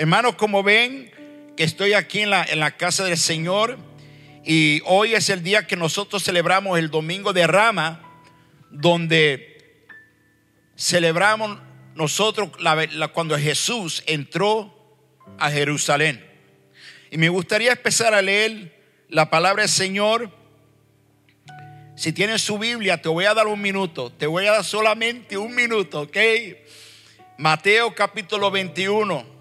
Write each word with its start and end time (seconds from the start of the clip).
Hermanos, 0.00 0.36
como 0.36 0.62
ven 0.62 1.10
que 1.58 1.62
estoy 1.62 1.92
aquí 1.92 2.20
en 2.20 2.30
la, 2.30 2.42
en 2.42 2.58
la 2.58 2.78
casa 2.78 3.04
del 3.04 3.18
Señor 3.18 3.76
y 4.42 4.80
hoy 4.86 5.12
es 5.12 5.28
el 5.28 5.42
día 5.42 5.66
que 5.66 5.76
nosotros 5.76 6.24
celebramos 6.24 6.78
el 6.78 6.88
Domingo 6.88 7.34
de 7.34 7.46
Rama, 7.46 8.00
donde 8.70 9.84
celebramos 10.74 11.58
nosotros 11.94 12.48
cuando 13.12 13.38
Jesús 13.38 14.02
entró 14.06 14.74
a 15.38 15.50
Jerusalén. 15.50 16.24
Y 17.10 17.18
me 17.18 17.28
gustaría 17.28 17.72
empezar 17.72 18.14
a 18.14 18.22
leer 18.22 18.74
la 19.10 19.28
palabra 19.28 19.64
del 19.64 19.70
Señor. 19.70 20.30
Si 21.94 22.14
tienes 22.14 22.40
su 22.40 22.58
Biblia, 22.58 23.02
te 23.02 23.10
voy 23.10 23.26
a 23.26 23.34
dar 23.34 23.48
un 23.48 23.60
minuto. 23.60 24.10
Te 24.10 24.26
voy 24.26 24.46
a 24.46 24.52
dar 24.52 24.64
solamente 24.64 25.36
un 25.36 25.54
minuto, 25.54 26.00
¿ok? 26.00 26.16
Mateo 27.36 27.94
capítulo 27.94 28.50
21, 28.50 29.39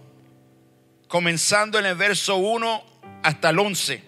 comenzando 1.10 1.80
en 1.80 1.88
el 1.88 1.96
verso 1.96 2.38
1 2.38 2.84
hasta 3.24 3.50
el 3.50 3.60
11. 3.60 4.04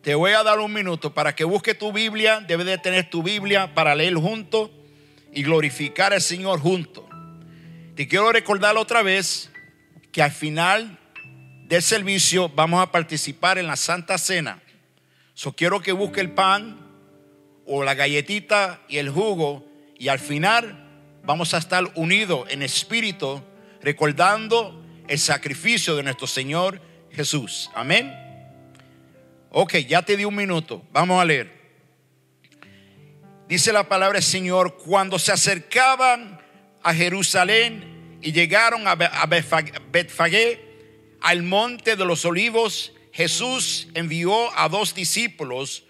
Te 0.00 0.14
voy 0.14 0.32
a 0.32 0.44
dar 0.44 0.60
un 0.60 0.72
minuto 0.72 1.12
para 1.12 1.34
que 1.34 1.42
busque 1.42 1.74
tu 1.74 1.92
Biblia. 1.92 2.40
Debes 2.40 2.64
de 2.64 2.78
tener 2.78 3.10
tu 3.10 3.24
Biblia 3.24 3.74
para 3.74 3.94
leer 3.94 4.14
junto 4.14 4.70
y 5.32 5.42
glorificar 5.42 6.12
al 6.14 6.22
Señor 6.22 6.60
junto. 6.60 7.08
Te 7.96 8.06
quiero 8.06 8.30
recordar 8.30 8.76
otra 8.76 9.02
vez 9.02 9.50
que 10.12 10.22
al 10.22 10.30
final 10.30 10.96
del 11.64 11.82
servicio 11.82 12.48
vamos 12.50 12.80
a 12.80 12.92
participar 12.92 13.58
en 13.58 13.66
la 13.66 13.74
Santa 13.74 14.16
Cena. 14.16 14.62
So 15.34 15.54
quiero 15.54 15.82
que 15.82 15.90
busque 15.90 16.20
el 16.20 16.30
pan 16.30 16.78
o 17.66 17.82
la 17.82 17.94
galletita 17.94 18.80
y 18.88 18.98
el 18.98 19.10
jugo 19.10 19.66
y 19.98 20.06
al 20.06 20.20
final 20.20 20.86
vamos 21.24 21.52
a 21.52 21.58
estar 21.58 21.82
unidos 21.96 22.46
en 22.48 22.62
espíritu 22.62 23.42
recordando 23.82 24.85
el 25.08 25.18
sacrificio 25.18 25.96
de 25.96 26.02
nuestro 26.02 26.26
Señor 26.26 26.80
Jesús. 27.10 27.70
Amén. 27.74 28.14
Ok, 29.50 29.76
ya 29.88 30.02
te 30.02 30.16
di 30.16 30.24
un 30.24 30.34
minuto. 30.34 30.84
Vamos 30.92 31.20
a 31.20 31.24
leer. 31.24 31.56
Dice 33.48 33.72
la 33.72 33.88
palabra 33.88 34.18
del 34.18 34.24
Señor, 34.24 34.76
cuando 34.76 35.18
se 35.18 35.32
acercaban 35.32 36.40
a 36.82 36.92
Jerusalén 36.92 38.18
y 38.20 38.32
llegaron 38.32 38.88
a 38.88 38.96
Betfagé, 38.96 40.66
al 41.20 41.42
monte 41.42 41.96
de 41.96 42.04
los 42.04 42.24
olivos, 42.24 42.92
Jesús 43.12 43.88
envió 43.94 44.56
a 44.58 44.68
dos 44.68 44.94
discípulos 44.94 45.84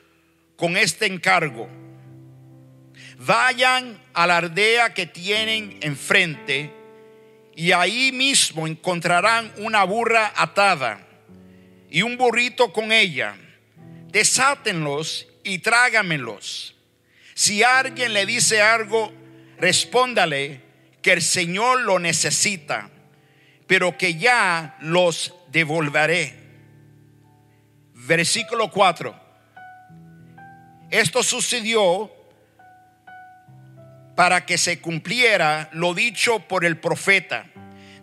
con 0.56 0.76
este 0.76 1.06
encargo. 1.06 1.69
Vayan 3.19 4.00
a 4.12 4.26
la 4.26 4.36
aldea 4.38 4.92
que 4.92 5.06
tienen 5.06 5.78
enfrente 5.80 6.75
y 7.56 7.72
ahí 7.72 8.12
mismo 8.12 8.66
encontrarán 8.66 9.52
una 9.56 9.82
burra 9.82 10.32
atada 10.36 11.04
y 11.90 12.02
un 12.02 12.16
burrito 12.16 12.72
con 12.72 12.92
ella. 12.92 13.36
Desátenlos 14.08 15.26
y 15.42 15.58
trágamelos. 15.58 16.76
Si 17.34 17.62
alguien 17.62 18.12
le 18.12 18.26
dice 18.26 18.62
algo, 18.62 19.12
respóndale 19.58 20.60
que 21.02 21.12
el 21.12 21.22
Señor 21.22 21.80
lo 21.80 21.98
necesita 21.98 22.90
pero 23.66 23.98
que 23.98 24.14
ya 24.14 24.76
los 24.80 25.34
devolveré. 25.48 26.34
Versículo 27.94 28.70
4. 28.70 29.22
Esto 30.91 31.22
sucedió 31.22 32.12
para 34.17 34.47
que 34.47 34.56
se 34.56 34.81
cumpliera 34.81 35.69
lo 35.72 35.95
dicho 35.95 36.41
por 36.41 36.64
el 36.64 36.78
profeta. 36.78 37.47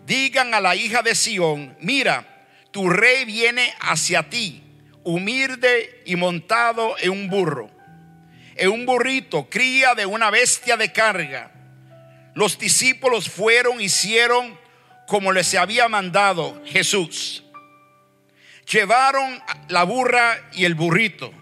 Digan 0.06 0.54
a 0.54 0.60
la 0.60 0.76
hija 0.76 1.02
de 1.02 1.14
Sión, 1.14 1.76
mira, 1.80 2.46
tu 2.70 2.88
rey 2.88 3.24
viene 3.24 3.74
hacia 3.80 4.30
ti, 4.30 4.62
humilde 5.02 6.02
y 6.06 6.14
montado 6.16 6.96
en 6.98 7.10
un 7.10 7.28
burro, 7.28 7.68
en 8.54 8.70
un 8.70 8.86
burrito, 8.86 9.50
cría 9.50 9.94
de 9.94 10.06
una 10.06 10.30
bestia 10.30 10.76
de 10.76 10.92
carga. 10.92 11.50
Los 12.34 12.58
discípulos 12.58 13.28
fueron, 13.28 13.80
hicieron 13.80 14.58
como 15.08 15.32
les 15.32 15.54
había 15.54 15.88
mandado 15.88 16.62
Jesús. 16.64 17.42
Llevaron 18.70 19.42
la 19.68 19.82
burra 19.82 20.48
y 20.52 20.64
el 20.64 20.74
burrito 20.74 21.32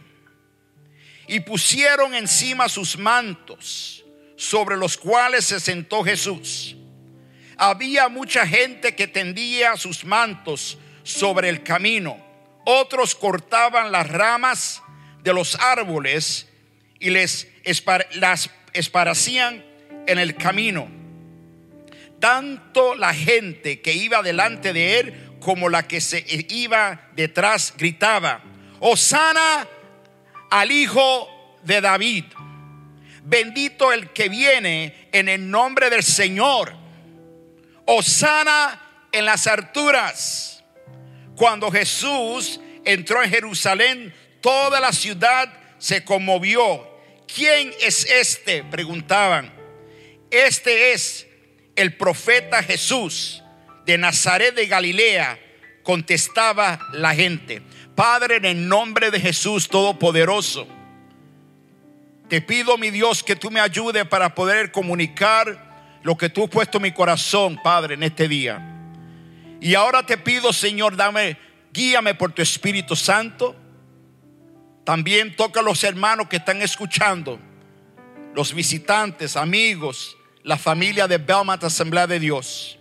y 1.29 1.41
pusieron 1.41 2.15
encima 2.15 2.69
sus 2.69 2.99
mantos 2.99 4.02
sobre 4.43 4.77
los 4.77 4.97
cuales 4.97 5.45
se 5.45 5.61
sentó 5.61 6.03
Jesús. 6.03 6.77
Había 7.57 8.09
mucha 8.09 8.47
gente 8.47 8.95
que 8.95 9.07
tendía 9.07 9.77
sus 9.77 10.05
mantos 10.05 10.79
sobre 11.03 11.49
el 11.49 11.63
camino. 11.63 12.17
Otros 12.65 13.15
cortaban 13.15 13.93
las 13.93 14.09
ramas 14.09 14.83
de 15.23 15.33
los 15.33 15.55
árboles 15.57 16.49
y 16.99 17.11
les 17.11 17.49
las 18.15 18.51
esparcían 18.73 19.65
en 20.07 20.19
el 20.19 20.37
camino 20.37 21.03
tanto 22.23 22.95
la 22.95 23.13
gente 23.13 23.81
que 23.81 23.95
iba 23.95 24.23
delante 24.23 24.73
de 24.73 25.01
él 25.01 25.31
como 25.41 25.69
la 25.69 25.89
que 25.89 26.01
se 26.01 26.25
iba 26.51 27.09
detrás 27.17 27.75
gritaba, 27.77 28.41
Osana 28.79 29.67
al 30.49 30.71
Hijo 30.71 31.59
de 31.65 31.81
David. 31.81 32.25
Bendito 33.25 33.93
el 33.93 34.11
que 34.11 34.29
viene 34.29 35.09
en 35.13 35.29
el 35.29 35.51
nombre 35.51 35.91
del 35.91 36.03
Señor. 36.03 36.75
Osana 37.87 39.09
en 39.13 39.25
las 39.25 39.47
alturas. 39.47 40.65
Cuando 41.37 41.71
Jesús 41.71 42.61
entró 42.85 43.23
en 43.23 43.31
Jerusalén, 43.31 44.15
toda 44.41 44.81
la 44.81 44.93
ciudad 44.93 45.53
se 45.79 46.05
conmovió. 46.05 46.89
¿Quién 47.33 47.73
es 47.81 48.05
este? 48.05 48.65
Preguntaban. 48.65 49.53
Este 50.31 50.93
es 50.93 51.27
el 51.77 51.97
profeta 51.97 52.63
Jesús 52.63 53.43
de 53.85 53.99
Nazaret 53.99 54.55
de 54.55 54.67
Galilea, 54.67 55.39
contestaba 55.83 56.79
la 56.93 57.15
gente, 57.15 57.63
Padre, 57.95 58.37
en 58.37 58.45
el 58.45 58.69
nombre 58.69 59.11
de 59.11 59.21
Jesús 59.21 59.69
Todopoderoso, 59.69 60.67
te 62.33 62.41
pido, 62.41 62.79
mi 62.79 62.91
Dios, 62.91 63.23
que 63.23 63.37
tú 63.37 63.51
me 63.51 63.61
ayudes 63.61 64.07
para 64.07 64.35
poder 64.35 64.73
comunicar 64.73 66.01
lo 66.03 66.17
que 66.17 66.31
tú 66.31 66.45
has 66.45 66.49
puesto 66.49 66.79
en 66.79 66.85
mi 66.85 66.93
corazón, 66.93 67.61
Padre, 67.63 67.93
en 67.93 68.03
este 68.03 68.27
día. 68.27 68.59
Y 69.61 69.75
ahora 69.75 70.07
te 70.07 70.17
pido, 70.17 70.51
Señor, 70.51 70.97
dame, 70.97 71.37
guíame 71.75 72.15
por 72.15 72.33
tu 72.33 72.41
Espíritu 72.41 72.97
Santo. 72.97 73.55
También 74.83 75.37
toca 75.37 75.61
a 75.61 75.63
los 75.63 75.85
hermanos 75.85 76.29
que 76.29 76.37
están 76.37 76.63
escuchando, 76.63 77.39
los 78.35 78.55
visitantes, 78.55 79.37
amigos, 79.37 80.17
la 80.43 80.57
familia 80.57 81.07
de 81.07 81.19
Belmont 81.19 81.63
Asamblea 81.63 82.07
de 82.07 82.19
Dios. 82.19 82.79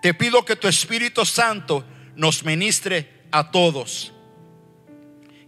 Te 0.00 0.14
pido 0.14 0.44
que 0.44 0.54
tu 0.54 0.68
Espíritu 0.68 1.26
Santo 1.26 1.84
nos 2.14 2.44
ministre 2.44 3.24
a 3.32 3.50
todos. 3.50 4.12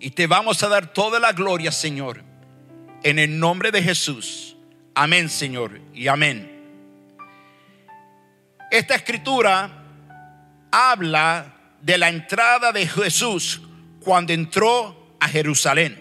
Y 0.00 0.10
te 0.10 0.26
vamos 0.26 0.60
a 0.64 0.68
dar 0.68 0.92
toda 0.92 1.20
la 1.20 1.30
gloria, 1.30 1.70
Señor, 1.70 2.31
en 3.02 3.18
el 3.18 3.38
nombre 3.38 3.70
de 3.70 3.82
Jesús. 3.82 4.56
Amén, 4.94 5.28
Señor, 5.28 5.80
y 5.94 6.08
amén. 6.08 6.50
Esta 8.70 8.94
escritura 8.94 9.84
habla 10.70 11.54
de 11.80 11.98
la 11.98 12.08
entrada 12.08 12.72
de 12.72 12.86
Jesús 12.86 13.60
cuando 14.00 14.32
entró 14.32 15.16
a 15.20 15.28
Jerusalén. 15.28 15.98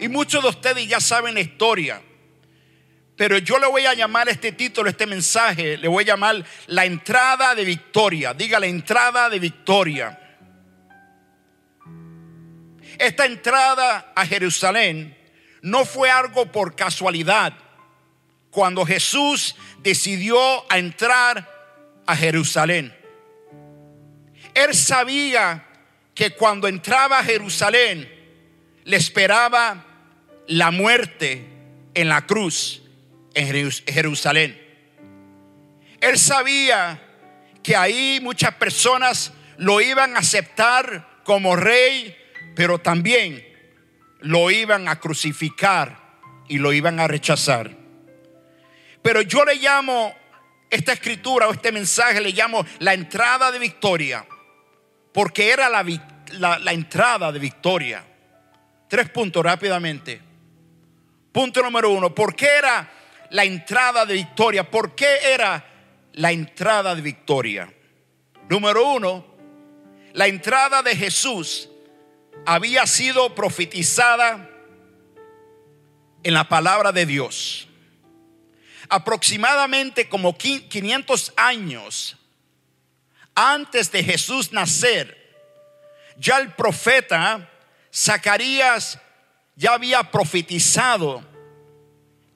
Y 0.00 0.08
muchos 0.08 0.42
de 0.42 0.48
ustedes 0.48 0.88
ya 0.88 1.00
saben 1.00 1.34
la 1.34 1.40
historia. 1.40 2.02
Pero 3.16 3.38
yo 3.38 3.58
le 3.58 3.66
voy 3.66 3.86
a 3.86 3.94
llamar 3.94 4.28
este 4.28 4.52
título, 4.52 4.90
este 4.90 5.06
mensaje, 5.06 5.78
le 5.78 5.88
voy 5.88 6.04
a 6.04 6.08
llamar 6.08 6.44
la 6.66 6.84
entrada 6.84 7.54
de 7.54 7.64
victoria. 7.64 8.34
Diga 8.34 8.60
la 8.60 8.66
entrada 8.66 9.30
de 9.30 9.38
victoria. 9.38 10.20
Esta 12.98 13.24
entrada 13.24 14.12
a 14.14 14.26
Jerusalén 14.26 15.16
no 15.66 15.84
fue 15.84 16.08
algo 16.08 16.46
por 16.52 16.76
casualidad. 16.76 17.52
Cuando 18.52 18.86
Jesús 18.86 19.56
decidió 19.80 20.64
entrar 20.72 21.50
a 22.06 22.14
Jerusalén. 22.14 22.96
Él 24.54 24.74
sabía 24.76 25.66
que 26.14 26.30
cuando 26.30 26.68
entraba 26.68 27.18
a 27.18 27.24
Jerusalén 27.24 28.08
le 28.84 28.96
esperaba 28.96 29.84
la 30.46 30.70
muerte 30.70 31.44
en 31.94 32.08
la 32.10 32.24
cruz 32.26 32.82
en 33.34 33.72
Jerusalén. 33.72 34.56
Él 36.00 36.16
sabía 36.16 37.02
que 37.64 37.74
ahí 37.74 38.20
muchas 38.22 38.54
personas 38.54 39.32
lo 39.56 39.80
iban 39.80 40.14
a 40.14 40.20
aceptar 40.20 41.22
como 41.24 41.56
rey, 41.56 42.16
pero 42.54 42.78
también 42.78 43.55
lo 44.26 44.50
iban 44.50 44.88
a 44.88 44.98
crucificar 44.98 45.96
y 46.48 46.58
lo 46.58 46.72
iban 46.72 46.98
a 46.98 47.06
rechazar. 47.06 47.70
Pero 49.00 49.22
yo 49.22 49.44
le 49.44 49.54
llamo 49.54 50.12
esta 50.68 50.92
escritura 50.92 51.46
o 51.46 51.52
este 51.52 51.70
mensaje 51.70 52.20
le 52.20 52.32
llamo 52.32 52.66
la 52.80 52.92
entrada 52.92 53.52
de 53.52 53.60
victoria, 53.60 54.26
porque 55.12 55.50
era 55.50 55.68
la, 55.68 55.84
la, 56.58 56.72
entrada 56.72 57.30
de 57.30 57.38
victoria. 57.38 58.04
Tres 58.88 59.08
puntos 59.10 59.44
rápidamente. 59.44 60.20
Punto 61.30 61.62
número 61.62 61.90
uno, 61.90 62.12
¿por 62.12 62.34
qué 62.34 62.48
era 62.58 62.90
la 63.30 63.44
entrada 63.44 64.04
de 64.04 64.14
victoria? 64.14 64.68
¿Por 64.68 64.96
qué 64.96 65.18
era 65.22 65.64
la 66.14 66.32
entrada 66.32 66.96
de 66.96 67.02
victoria? 67.02 67.72
Número 68.48 68.88
uno, 68.88 69.24
la 70.14 70.26
entrada 70.26 70.82
de 70.82 70.96
Jesús 70.96 71.68
había 72.46 72.86
sido 72.86 73.34
profetizada 73.34 74.48
en 76.22 76.32
la 76.32 76.48
palabra 76.48 76.92
de 76.92 77.04
Dios. 77.04 77.68
Aproximadamente 78.88 80.08
como 80.08 80.38
500 80.38 81.32
años 81.36 82.16
antes 83.34 83.90
de 83.90 84.02
Jesús 84.02 84.52
nacer, 84.52 85.26
ya 86.16 86.38
el 86.38 86.52
profeta 86.52 87.50
Zacarías 87.92 88.98
ya 89.56 89.74
había 89.74 90.10
profetizado 90.10 91.24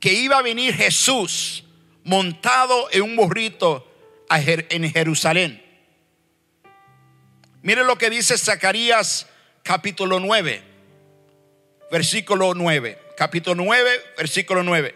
que 0.00 0.12
iba 0.12 0.38
a 0.38 0.42
venir 0.42 0.74
Jesús 0.74 1.64
montado 2.02 2.88
en 2.90 3.02
un 3.02 3.16
burrito 3.16 3.86
en 4.28 4.90
Jerusalén. 4.90 5.64
Mire 7.62 7.84
lo 7.84 7.96
que 7.96 8.10
dice 8.10 8.36
Zacarías 8.38 9.26
capítulo 9.62 10.20
9, 10.20 10.62
versículo 11.90 12.54
9. 12.54 12.98
Capítulo 13.16 13.62
9, 13.64 13.90
versículo 14.16 14.62
9. 14.62 14.94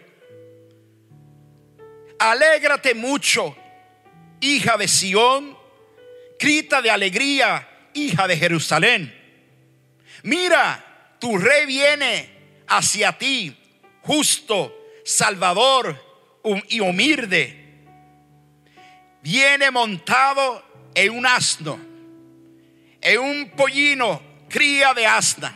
Alégrate 2.19 2.93
mucho, 2.93 3.55
hija 4.41 4.77
de 4.77 4.87
Sión, 4.87 5.57
grita 6.39 6.81
de 6.81 6.89
alegría, 6.89 7.67
hija 7.93 8.27
de 8.27 8.37
Jerusalén. 8.37 9.13
Mira, 10.23 11.15
tu 11.19 11.37
rey 11.37 11.65
viene 11.65 12.29
hacia 12.67 13.17
ti, 13.17 13.55
justo, 14.01 14.75
salvador 15.03 16.03
y 16.69 16.79
humilde. 16.79 17.63
Viene 19.21 19.71
montado 19.71 20.63
en 20.93 21.11
un 21.11 21.25
asno, 21.25 21.79
en 23.01 23.19
un 23.19 23.49
pollino, 23.51 24.21
cría 24.55 24.93
de 24.93 25.05
asna. 25.05 25.53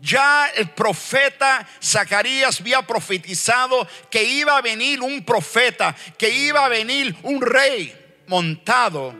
Ya 0.00 0.48
el 0.54 0.68
profeta 0.68 1.66
Zacarías 1.82 2.60
había 2.60 2.82
profetizado 2.82 3.88
que 4.10 4.22
iba 4.22 4.58
a 4.58 4.60
venir 4.60 5.00
un 5.00 5.24
profeta, 5.24 5.96
que 6.18 6.28
iba 6.28 6.66
a 6.66 6.68
venir 6.68 7.16
un 7.22 7.40
rey 7.40 7.96
montado, 8.26 9.14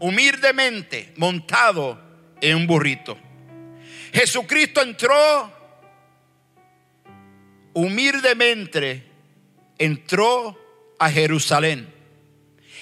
humildemente 0.00 1.14
montado 1.16 1.98
en 2.42 2.56
un 2.56 2.66
burrito. 2.66 3.16
Jesucristo 4.12 4.82
entró 4.82 5.50
humildemente, 7.72 9.02
entró 9.78 10.58
a 10.98 11.10
Jerusalén. 11.10 11.90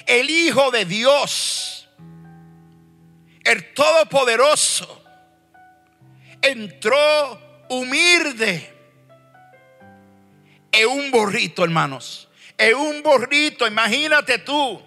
El 0.05 0.29
Hijo 0.29 0.73
de 0.73 0.85
Dios, 0.85 1.80
el 3.45 3.73
Todopoderoso, 3.75 5.03
entró 6.43 7.67
humilde 7.69 8.73
en 10.73 10.89
un 10.89 11.11
burrito, 11.11 11.65
hermanos. 11.65 12.29
En 12.57 12.77
un 12.77 13.03
burrito, 13.03 13.67
imagínate 13.67 14.39
tú, 14.39 14.83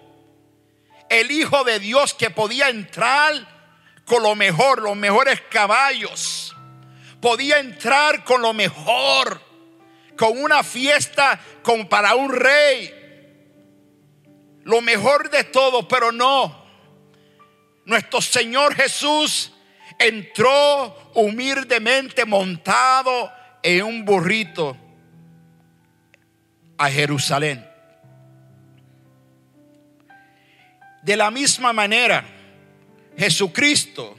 el 1.08 1.30
Hijo 1.30 1.64
de 1.64 1.80
Dios 1.80 2.14
que 2.14 2.30
podía 2.30 2.68
entrar 2.68 3.54
con 4.04 4.22
lo 4.22 4.34
mejor, 4.34 4.82
los 4.82 4.96
mejores 4.96 5.40
caballos. 5.50 6.54
Podía 7.20 7.58
entrar 7.58 8.24
con 8.24 8.42
lo 8.42 8.52
mejor, 8.52 9.40
con 10.16 10.40
una 10.42 10.62
fiesta 10.62 11.40
como 11.62 11.88
para 11.88 12.14
un 12.14 12.32
rey. 12.32 12.92
Lo 14.62 14.80
mejor 14.80 15.30
de 15.30 15.44
todo, 15.44 15.88
pero 15.88 16.12
no. 16.12 16.63
Nuestro 17.84 18.20
Señor 18.20 18.74
Jesús 18.74 19.52
entró 19.98 21.12
humildemente 21.14 22.24
montado 22.24 23.30
en 23.62 23.82
un 23.82 24.04
burrito 24.04 24.76
a 26.78 26.90
Jerusalén. 26.90 27.66
De 31.02 31.16
la 31.16 31.30
misma 31.30 31.72
manera, 31.72 32.24
Jesucristo 33.16 34.16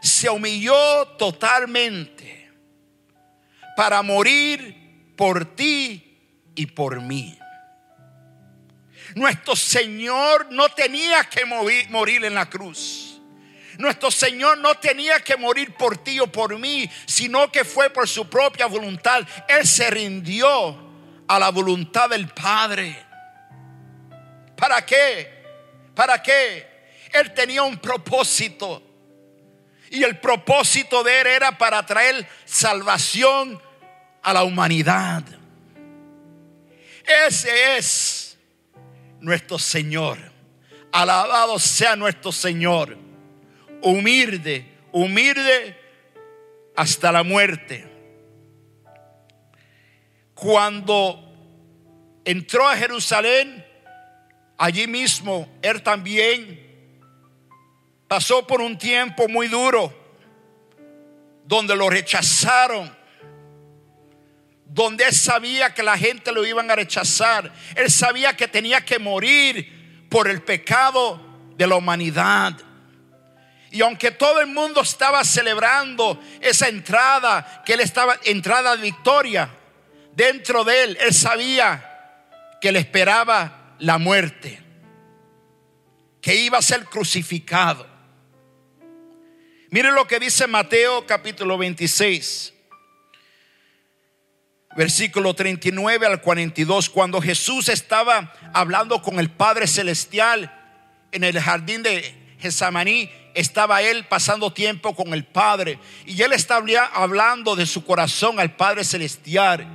se 0.00 0.30
humilló 0.30 1.06
totalmente 1.18 2.50
para 3.76 4.02
morir 4.02 5.12
por 5.16 5.56
ti 5.56 6.18
y 6.54 6.66
por 6.66 7.00
mí. 7.00 7.38
Nuestro 9.16 9.56
Señor 9.56 10.48
no 10.50 10.68
tenía 10.68 11.24
que 11.24 11.46
morir, 11.46 12.22
en 12.22 12.34
la 12.34 12.50
cruz. 12.50 13.18
Nuestro 13.78 14.10
Señor 14.10 14.58
no 14.58 14.74
tenía 14.74 15.20
que 15.20 15.38
morir 15.38 15.72
por 15.72 15.96
ti 15.96 16.20
o 16.20 16.26
por 16.26 16.58
mí, 16.58 16.86
sino 17.06 17.50
que 17.50 17.64
fue 17.64 17.88
por 17.88 18.06
su 18.06 18.28
propia 18.28 18.66
voluntad. 18.66 19.26
Él 19.48 19.66
se 19.66 19.88
rindió 19.88 20.76
a 21.26 21.38
la 21.38 21.48
voluntad 21.48 22.10
del 22.10 22.28
Padre. 22.28 22.94
¿Para 24.54 24.84
qué? 24.84 25.32
¿Para 25.94 26.22
qué? 26.22 26.68
Él 27.14 27.32
tenía 27.32 27.62
un 27.62 27.78
propósito. 27.78 28.82
Y 29.88 30.04
el 30.04 30.20
propósito 30.20 31.02
de 31.02 31.22
Él 31.22 31.26
era 31.28 31.56
para 31.56 31.86
traer 31.86 32.28
salvación 32.44 33.62
a 34.22 34.34
la 34.34 34.42
humanidad. 34.44 35.24
Ese 37.06 37.78
es 37.78 38.15
nuestro 39.26 39.58
Señor. 39.58 40.18
Alabado 40.92 41.58
sea 41.58 41.96
nuestro 41.96 42.30
Señor 42.30 42.96
humilde, 43.82 44.64
humilde 44.92 45.76
hasta 46.76 47.10
la 47.10 47.24
muerte. 47.24 47.84
Cuando 50.32 51.20
entró 52.24 52.68
a 52.68 52.76
Jerusalén, 52.76 53.66
allí 54.56 54.86
mismo 54.86 55.48
él 55.60 55.82
también 55.82 56.60
pasó 58.06 58.46
por 58.46 58.60
un 58.60 58.78
tiempo 58.78 59.26
muy 59.26 59.48
duro, 59.48 59.92
donde 61.44 61.74
lo 61.74 61.90
rechazaron, 61.90 62.96
donde 64.66 65.04
él 65.04 65.14
sabía 65.14 65.72
que 65.72 65.82
la 65.82 65.96
gente 65.96 66.32
lo 66.32 66.44
iban 66.44 66.70
a 66.70 66.76
rechazar, 66.76 67.52
él 67.74 67.90
sabía 67.90 68.36
que 68.36 68.48
tenía 68.48 68.84
que 68.84 68.98
morir 68.98 70.06
por 70.10 70.28
el 70.28 70.42
pecado 70.42 71.20
de 71.56 71.66
la 71.66 71.76
humanidad. 71.76 72.56
Y 73.70 73.82
aunque 73.82 74.10
todo 74.10 74.40
el 74.40 74.48
mundo 74.48 74.80
estaba 74.80 75.24
celebrando 75.24 76.20
esa 76.40 76.68
entrada, 76.68 77.62
que 77.64 77.74
él 77.74 77.80
estaba 77.80 78.18
entrada 78.24 78.76
de 78.76 78.82
victoria, 78.82 79.50
dentro 80.14 80.64
de 80.64 80.84
él, 80.84 80.98
él 81.00 81.14
sabía 81.14 81.92
que 82.60 82.72
le 82.72 82.78
esperaba 82.78 83.74
la 83.78 83.98
muerte, 83.98 84.62
que 86.20 86.34
iba 86.34 86.58
a 86.58 86.62
ser 86.62 86.84
crucificado. 86.86 87.86
Mire 89.70 89.92
lo 89.92 90.06
que 90.06 90.18
dice 90.18 90.46
Mateo 90.46 91.06
capítulo 91.06 91.58
26, 91.58 92.54
versículo 94.76 95.34
39 95.34 96.06
al 96.06 96.20
42, 96.20 96.90
cuando 96.90 97.20
Jesús 97.20 97.68
estaba 97.68 98.32
hablando 98.52 99.02
con 99.02 99.18
el 99.18 99.30
Padre 99.30 99.66
Celestial 99.66 100.52
en 101.12 101.24
el 101.24 101.40
jardín 101.40 101.82
de 101.82 102.36
Gesamaní 102.38 103.10
estaba 103.34 103.82
él 103.82 104.04
pasando 104.06 104.52
tiempo 104.52 104.94
con 104.94 105.12
el 105.12 105.24
Padre 105.24 105.78
y 106.06 106.20
él 106.22 106.32
estaba 106.32 106.66
hablando 106.94 107.54
de 107.54 107.66
su 107.66 107.84
corazón 107.84 108.40
al 108.40 108.56
Padre 108.56 108.82
Celestial. 108.82 109.66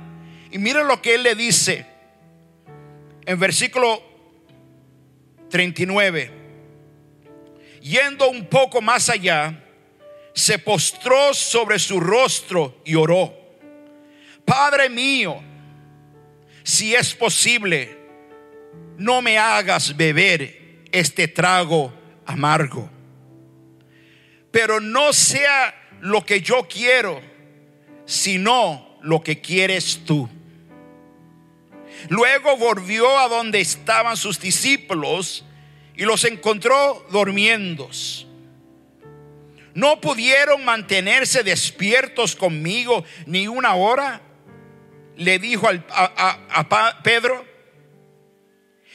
Y 0.50 0.58
miren 0.58 0.88
lo 0.88 1.00
que 1.00 1.14
él 1.14 1.22
le 1.22 1.34
dice 1.34 1.86
en 3.24 3.38
versículo 3.38 4.02
39. 5.48 6.40
Yendo 7.82 8.30
un 8.30 8.46
poco 8.46 8.80
más 8.80 9.08
allá, 9.08 9.64
se 10.34 10.58
postró 10.58 11.34
sobre 11.34 11.78
su 11.78 12.00
rostro 12.00 12.80
y 12.84 12.94
oró. 12.94 13.41
Padre 14.44 14.88
mío, 14.88 15.40
si 16.62 16.94
es 16.94 17.14
posible, 17.14 17.98
no 18.98 19.22
me 19.22 19.38
hagas 19.38 19.96
beber 19.96 20.84
este 20.92 21.28
trago 21.28 21.92
amargo 22.26 22.90
pero 24.52 24.80
no 24.80 25.12
sea 25.12 25.74
lo 26.00 26.24
que 26.24 26.40
yo 26.42 26.68
quiero, 26.68 27.20
sino 28.04 28.98
lo 29.02 29.22
que 29.22 29.40
quieres 29.40 30.04
tú. 30.04 30.28
Luego 32.08 32.56
volvió 32.56 33.18
a 33.18 33.28
donde 33.28 33.60
estaban 33.60 34.16
sus 34.16 34.38
discípulos 34.38 35.44
y 35.96 36.04
los 36.04 36.24
encontró 36.24 37.06
durmiendo. 37.10 37.88
¿No 39.74 40.00
pudieron 40.00 40.64
mantenerse 40.64 41.42
despiertos 41.42 42.36
conmigo 42.36 43.04
ni 43.24 43.48
una 43.48 43.74
hora? 43.74 44.20
Le 45.16 45.38
dijo 45.38 45.68
a, 45.90 47.00
Pedro. 47.02 47.46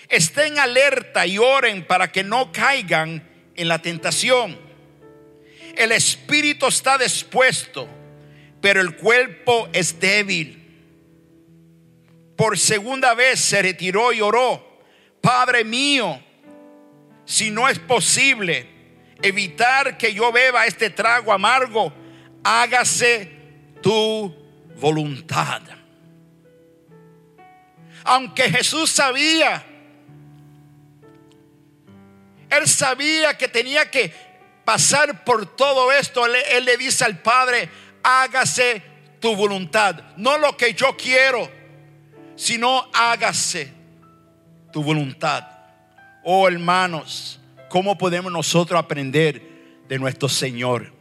Estén 0.10 0.58
alerta 0.58 1.28
y 1.28 1.38
oren 1.38 1.86
para 1.86 2.12
que 2.12 2.24
no 2.24 2.52
caigan 2.52 3.28
en 3.56 3.68
la 3.68 3.82
tentación. 3.82 4.58
El 5.76 5.92
espíritu 5.92 6.68
está 6.68 6.98
dispuesto, 6.98 7.88
pero 8.62 8.82
el 8.82 8.96
cuerpo 8.96 9.68
es 9.74 10.00
débil. 10.00 10.64
Por 12.38 12.58
segunda 12.58 13.14
vez 13.16 13.40
se 13.40 13.62
retiró 13.62 14.14
y 14.14 14.22
oró, 14.22 14.82
Padre 15.22 15.64
mío, 15.64 16.22
si 17.26 17.52
no 17.52 17.68
es 17.68 17.78
posible 17.80 18.68
evitar 19.22 19.98
que 19.98 20.14
yo 20.14 20.32
beba 20.32 20.66
este 20.66 20.90
trago 20.90 21.34
amargo, 21.34 21.92
hágase 22.44 23.30
tu 23.82 24.34
voluntad. 24.80 25.62
Aunque 28.08 28.50
Jesús 28.50 28.90
sabía, 28.90 29.64
él 32.50 32.68
sabía 32.68 33.38
que 33.38 33.48
tenía 33.48 33.92
que 33.92 34.14
pasar 34.66 35.24
por 35.24 35.56
todo 35.56 35.92
esto. 35.92 36.26
Él, 36.26 36.66
le 36.66 36.78
dice 36.78 37.06
al 37.06 37.20
Padre, 37.20 37.70
hágase 38.04 38.82
tu 39.20 39.36
voluntad. 39.36 40.02
No 40.18 40.38
lo 40.38 40.58
que 40.58 40.74
yo 40.74 40.98
quiero, 40.98 41.52
sino 42.36 42.90
hágase 42.94 43.72
tu 44.72 44.82
voluntad. 44.84 45.46
Oh 46.24 46.48
hermanos, 46.48 47.38
¿Cómo 47.70 47.98
podemos 47.98 48.32
nosotros 48.32 48.80
aprender 48.80 49.42
de 49.88 50.00
nuestro 50.00 50.30
Señor? 50.30 50.94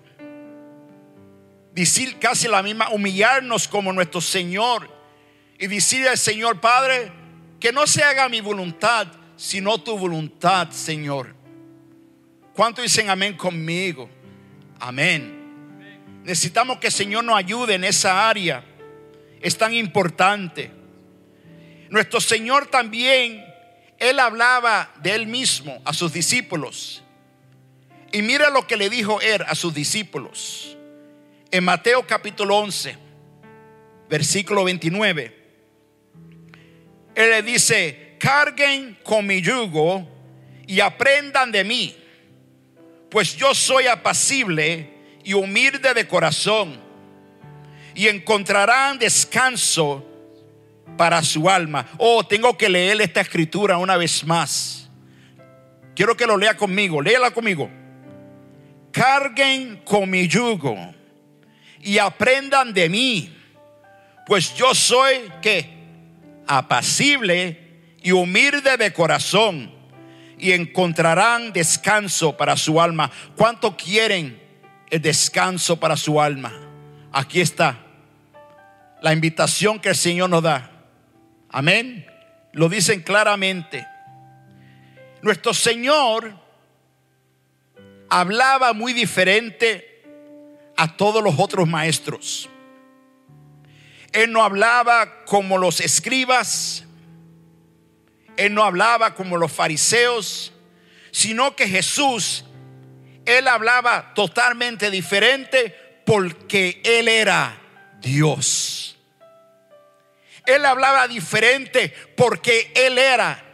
Decir 1.72 2.18
casi 2.18 2.48
la 2.48 2.62
misma, 2.62 2.90
humillarnos 2.90 3.68
como 3.68 3.92
nuestro 3.92 4.20
Señor 4.20 4.90
y 5.58 5.66
decir 5.66 6.06
al 6.08 6.18
Señor 6.18 6.60
Padre, 6.60 7.12
que 7.60 7.72
no 7.72 7.86
se 7.86 8.02
haga 8.02 8.28
mi 8.28 8.40
voluntad, 8.40 9.08
sino 9.36 9.78
tu 9.78 9.96
voluntad, 9.96 10.70
Señor. 10.70 11.34
¿Cuántos 12.54 12.82
dicen 12.82 13.10
amén 13.10 13.36
conmigo? 13.36 14.08
Amén. 14.78 16.22
Necesitamos 16.24 16.78
que 16.78 16.88
el 16.88 16.92
Señor 16.92 17.24
nos 17.24 17.36
ayude 17.36 17.74
en 17.74 17.84
esa 17.84 18.28
área. 18.28 18.64
Es 19.40 19.56
tan 19.56 19.74
importante. 19.74 20.70
Nuestro 21.88 22.20
Señor 22.20 22.66
también 22.66 23.44
él 23.98 24.18
hablaba 24.18 24.90
de 25.02 25.14
él 25.14 25.26
mismo 25.26 25.80
a 25.84 25.92
sus 25.92 26.12
discípulos. 26.12 27.02
Y 28.12 28.22
mira 28.22 28.50
lo 28.50 28.66
que 28.66 28.76
le 28.76 28.90
dijo 28.90 29.20
él 29.20 29.42
a 29.46 29.54
sus 29.54 29.74
discípulos. 29.74 30.76
En 31.50 31.64
Mateo 31.64 32.06
capítulo 32.06 32.56
11, 32.56 32.96
versículo 34.08 34.64
29. 34.64 35.45
Él 37.16 37.30
le 37.30 37.42
dice, 37.42 38.16
carguen 38.18 38.98
con 39.02 39.26
mi 39.26 39.40
yugo 39.40 40.06
y 40.66 40.80
aprendan 40.80 41.50
de 41.50 41.64
mí, 41.64 41.96
pues 43.10 43.34
yo 43.34 43.54
soy 43.54 43.86
apacible 43.86 44.90
y 45.24 45.32
humilde 45.32 45.94
de 45.94 46.06
corazón, 46.06 46.78
y 47.94 48.08
encontrarán 48.08 48.98
descanso 48.98 50.06
para 50.98 51.22
su 51.22 51.48
alma. 51.48 51.88
Oh, 51.96 52.22
tengo 52.26 52.58
que 52.58 52.68
leer 52.68 53.00
esta 53.00 53.22
escritura 53.22 53.78
una 53.78 53.96
vez 53.96 54.22
más. 54.22 54.90
Quiero 55.94 56.14
que 56.14 56.26
lo 56.26 56.36
lea 56.36 56.54
conmigo, 56.54 57.00
léela 57.00 57.30
conmigo. 57.30 57.70
Carguen 58.92 59.80
con 59.84 60.10
mi 60.10 60.28
yugo 60.28 60.76
y 61.80 61.96
aprendan 61.96 62.74
de 62.74 62.90
mí, 62.90 63.34
pues 64.26 64.54
yo 64.54 64.74
soy 64.74 65.30
que 65.40 65.75
apacible 66.46 67.94
y 68.02 68.12
humilde 68.12 68.76
de 68.76 68.92
corazón 68.92 69.72
y 70.38 70.52
encontrarán 70.52 71.52
descanso 71.52 72.36
para 72.36 72.56
su 72.56 72.80
alma. 72.80 73.10
¿Cuánto 73.36 73.76
quieren 73.76 74.40
el 74.90 75.02
descanso 75.02 75.78
para 75.80 75.96
su 75.96 76.20
alma? 76.20 76.52
Aquí 77.12 77.40
está 77.40 77.78
la 79.00 79.12
invitación 79.12 79.78
que 79.78 79.90
el 79.90 79.96
Señor 79.96 80.30
nos 80.30 80.42
da. 80.42 80.70
Amén. 81.50 82.06
Lo 82.52 82.68
dicen 82.68 83.02
claramente. 83.02 83.86
Nuestro 85.22 85.54
Señor 85.54 86.34
hablaba 88.08 88.72
muy 88.72 88.92
diferente 88.92 90.02
a 90.76 90.96
todos 90.96 91.22
los 91.22 91.34
otros 91.38 91.68
maestros. 91.68 92.48
Él 94.16 94.32
no 94.32 94.42
hablaba 94.42 95.24
como 95.26 95.58
los 95.58 95.80
escribas, 95.80 96.84
él 98.38 98.54
no 98.54 98.64
hablaba 98.64 99.14
como 99.14 99.36
los 99.36 99.52
fariseos, 99.52 100.54
sino 101.10 101.54
que 101.54 101.68
Jesús, 101.68 102.46
él 103.26 103.46
hablaba 103.46 104.14
totalmente 104.14 104.90
diferente 104.90 106.02
porque 106.06 106.80
él 106.82 107.08
era 107.08 107.60
Dios. 108.00 108.96
Él 110.46 110.64
hablaba 110.64 111.08
diferente 111.08 111.92
porque 112.16 112.72
Él 112.74 112.96
era 112.96 113.44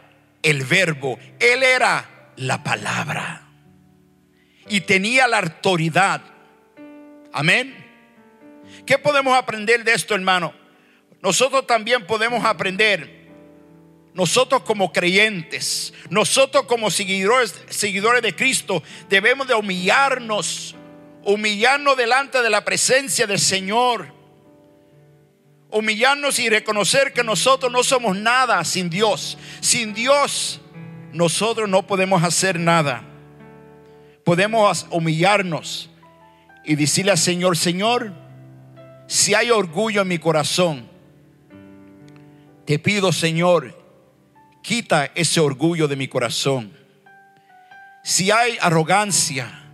el 0.41 0.63
verbo, 0.63 1.19
Él 1.39 1.63
era 1.63 2.31
la 2.37 2.63
palabra. 2.63 3.49
Y 4.69 4.81
tenía 4.81 5.27
la 5.27 5.39
autoridad. 5.39 6.21
Amén. 7.33 7.82
¿Qué 8.85 8.97
podemos 8.97 9.37
aprender 9.37 9.83
de 9.83 9.93
esto, 9.93 10.15
hermano? 10.15 10.53
Nosotros 11.21 11.65
también 11.65 12.05
podemos 12.05 12.43
aprender, 12.43 13.29
nosotros 14.13 14.63
como 14.63 14.91
creyentes, 14.91 15.93
nosotros 16.09 16.65
como 16.65 16.91
seguidores, 16.91 17.55
seguidores 17.69 18.21
de 18.21 18.35
Cristo, 18.35 18.83
debemos 19.09 19.47
de 19.47 19.53
humillarnos, 19.53 20.75
humillarnos 21.23 21.95
delante 21.95 22.41
de 22.41 22.49
la 22.49 22.65
presencia 22.65 23.25
del 23.25 23.39
Señor 23.39 24.23
humillarnos 25.73 26.37
y 26.37 26.49
reconocer 26.49 27.13
que 27.13 27.23
nosotros 27.23 27.71
no 27.71 27.83
somos 27.83 28.15
nada 28.15 28.63
sin 28.63 28.89
Dios. 28.89 29.37
Sin 29.59 29.93
Dios 29.93 30.61
nosotros 31.11 31.67
no 31.67 31.85
podemos 31.85 32.23
hacer 32.23 32.59
nada. 32.59 33.03
Podemos 34.23 34.85
humillarnos 34.91 35.89
y 36.63 36.75
decirle 36.75 37.11
al 37.11 37.17
Señor, 37.17 37.57
Señor, 37.57 38.13
si 39.13 39.35
hay 39.35 39.51
orgullo 39.51 40.01
en 40.01 40.07
mi 40.07 40.17
corazón, 40.17 40.89
te 42.65 42.79
pido, 42.79 43.11
Señor, 43.11 43.79
quita 44.63 45.11
ese 45.13 45.39
orgullo 45.39 45.87
de 45.87 45.95
mi 45.95 46.07
corazón. 46.07 46.73
Si 48.03 48.31
hay 48.31 48.57
arrogancia, 48.59 49.69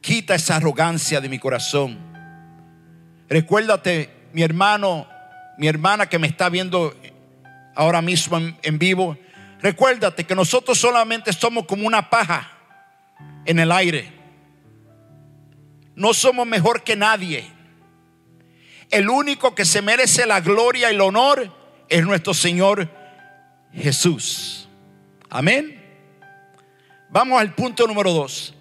quita 0.00 0.34
esa 0.34 0.56
arrogancia 0.56 1.20
de 1.20 1.28
mi 1.28 1.38
corazón. 1.38 1.98
Recuérdate 3.28 4.08
mi 4.32 4.42
hermano, 4.42 5.06
mi 5.58 5.68
hermana 5.68 6.06
que 6.06 6.18
me 6.18 6.26
está 6.26 6.48
viendo 6.48 6.96
ahora 7.74 8.00
mismo 8.00 8.38
en, 8.62 8.78
vivo, 8.78 9.18
recuérdate 9.60 10.24
que 10.24 10.34
nosotros 10.34 10.78
solamente 10.78 11.34
somos 11.34 11.66
como 11.66 11.86
una 11.86 12.08
paja 12.08 12.50
en 13.44 13.58
el 13.58 13.70
aire. 13.70 14.10
No 15.94 16.14
somos 16.14 16.46
mejor 16.46 16.82
que 16.82 16.96
nadie. 16.96 17.60
El 18.92 19.08
único 19.08 19.54
que 19.54 19.64
se 19.64 19.80
merece 19.80 20.26
la 20.26 20.42
gloria 20.42 20.92
y 20.92 20.94
el 20.94 21.00
honor 21.00 21.50
es 21.88 22.04
nuestro 22.04 22.34
Señor 22.34 22.90
Jesús. 23.72 24.68
Amén. 25.30 25.82
Vamos 27.08 27.40
al 27.40 27.54
punto 27.54 27.86
número 27.86 28.12
dos. 28.12 28.54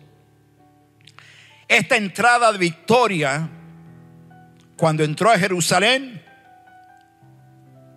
Esta 1.67 1.97
entrada 1.97 2.50
de 2.53 2.57
victoria 2.57 3.50
cuando 4.77 5.03
entró 5.03 5.29
a 5.29 5.38
Jerusalén, 5.38 6.23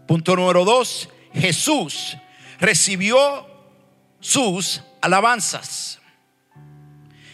punto 0.08 0.34
número 0.34 0.64
dos, 0.64 1.08
Jesús 1.32 2.16
recibió 2.58 3.46
sus 4.18 4.82
alabanzas. 5.00 6.00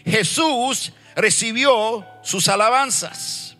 Jesús 0.05 0.93
recibió 1.17 2.07
sus 2.23 2.49
alabanzas. 2.49 3.57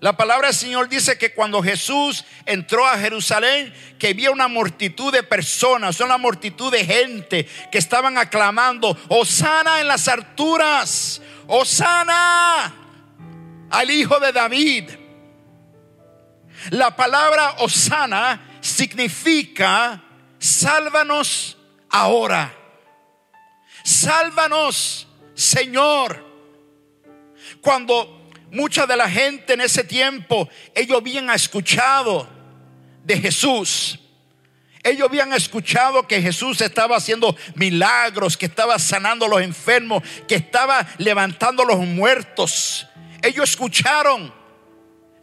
La 0.00 0.16
palabra 0.16 0.48
del 0.48 0.56
Señor 0.56 0.88
dice 0.88 1.16
que 1.16 1.32
cuando 1.32 1.62
Jesús 1.62 2.24
entró 2.44 2.86
a 2.86 2.98
Jerusalén, 2.98 3.72
que 3.98 4.08
había 4.08 4.30
una 4.30 4.46
multitud 4.46 5.10
de 5.10 5.22
personas, 5.22 6.00
una 6.00 6.18
multitud 6.18 6.70
de 6.70 6.84
gente 6.84 7.48
que 7.72 7.78
estaban 7.78 8.18
aclamando, 8.18 8.96
Osana 9.08 9.80
en 9.80 9.88
las 9.88 10.06
alturas, 10.08 11.22
Osana 11.46 12.74
al 13.70 13.90
Hijo 13.90 14.20
de 14.20 14.32
David. 14.32 14.90
La 16.70 16.94
palabra 16.94 17.56
Osana 17.58 18.58
significa 18.60 20.02
sálvanos 20.38 21.56
ahora. 21.88 22.54
Sálvanos, 23.82 25.06
Señor. 25.34 26.24
Cuando 27.60 28.15
mucha 28.56 28.86
de 28.86 28.96
la 28.96 29.08
gente 29.08 29.52
en 29.52 29.60
ese 29.60 29.84
tiempo, 29.84 30.48
ellos 30.74 30.98
habían 30.98 31.30
escuchado 31.30 32.28
de 33.04 33.18
Jesús. 33.20 34.00
Ellos 34.82 35.08
habían 35.08 35.32
escuchado 35.32 36.06
que 36.06 36.22
Jesús 36.22 36.60
estaba 36.60 36.96
haciendo 36.96 37.36
milagros, 37.54 38.36
que 38.36 38.46
estaba 38.46 38.78
sanando 38.78 39.26
a 39.26 39.28
los 39.28 39.42
enfermos, 39.42 40.02
que 40.26 40.36
estaba 40.36 40.86
levantando 40.98 41.64
a 41.64 41.66
los 41.66 41.78
muertos. 41.78 42.86
Ellos 43.22 43.50
escucharon 43.50 44.32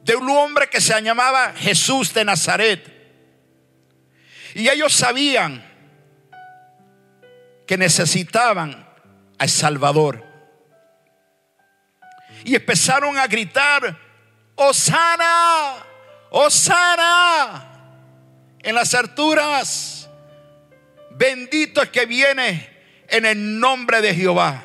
de 0.04 0.16
un 0.16 0.30
hombre 0.30 0.70
que 0.70 0.82
se 0.82 1.02
llamaba 1.02 1.54
Jesús 1.56 2.13
de 2.13 2.25
Nazaret. 2.25 2.92
Y 4.54 4.68
ellos 4.68 4.94
sabían 4.94 5.63
que 7.66 7.78
necesitaban 7.78 8.86
al 9.40 9.50
Salvador. 9.50 10.33
Y 12.44 12.56
empezaron 12.56 13.18
a 13.18 13.28
gritar, 13.28 13.98
Osana, 14.56 15.76
Osana, 16.30 17.70
en 18.60 18.76
las 18.76 18.94
alturas. 18.94 20.10
Bendito 21.12 21.82
es 21.82 21.90
que 21.90 22.06
viene 22.06 22.70
en 23.08 23.26
el 23.26 23.60
nombre 23.60 24.02
de 24.02 24.14
Jehová. 24.16 24.64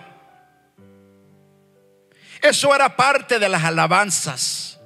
Eso 2.41 2.75
era 2.75 2.97
parte 2.97 3.39
de 3.39 3.49
las 3.49 3.65
alabanzas. 3.65 4.79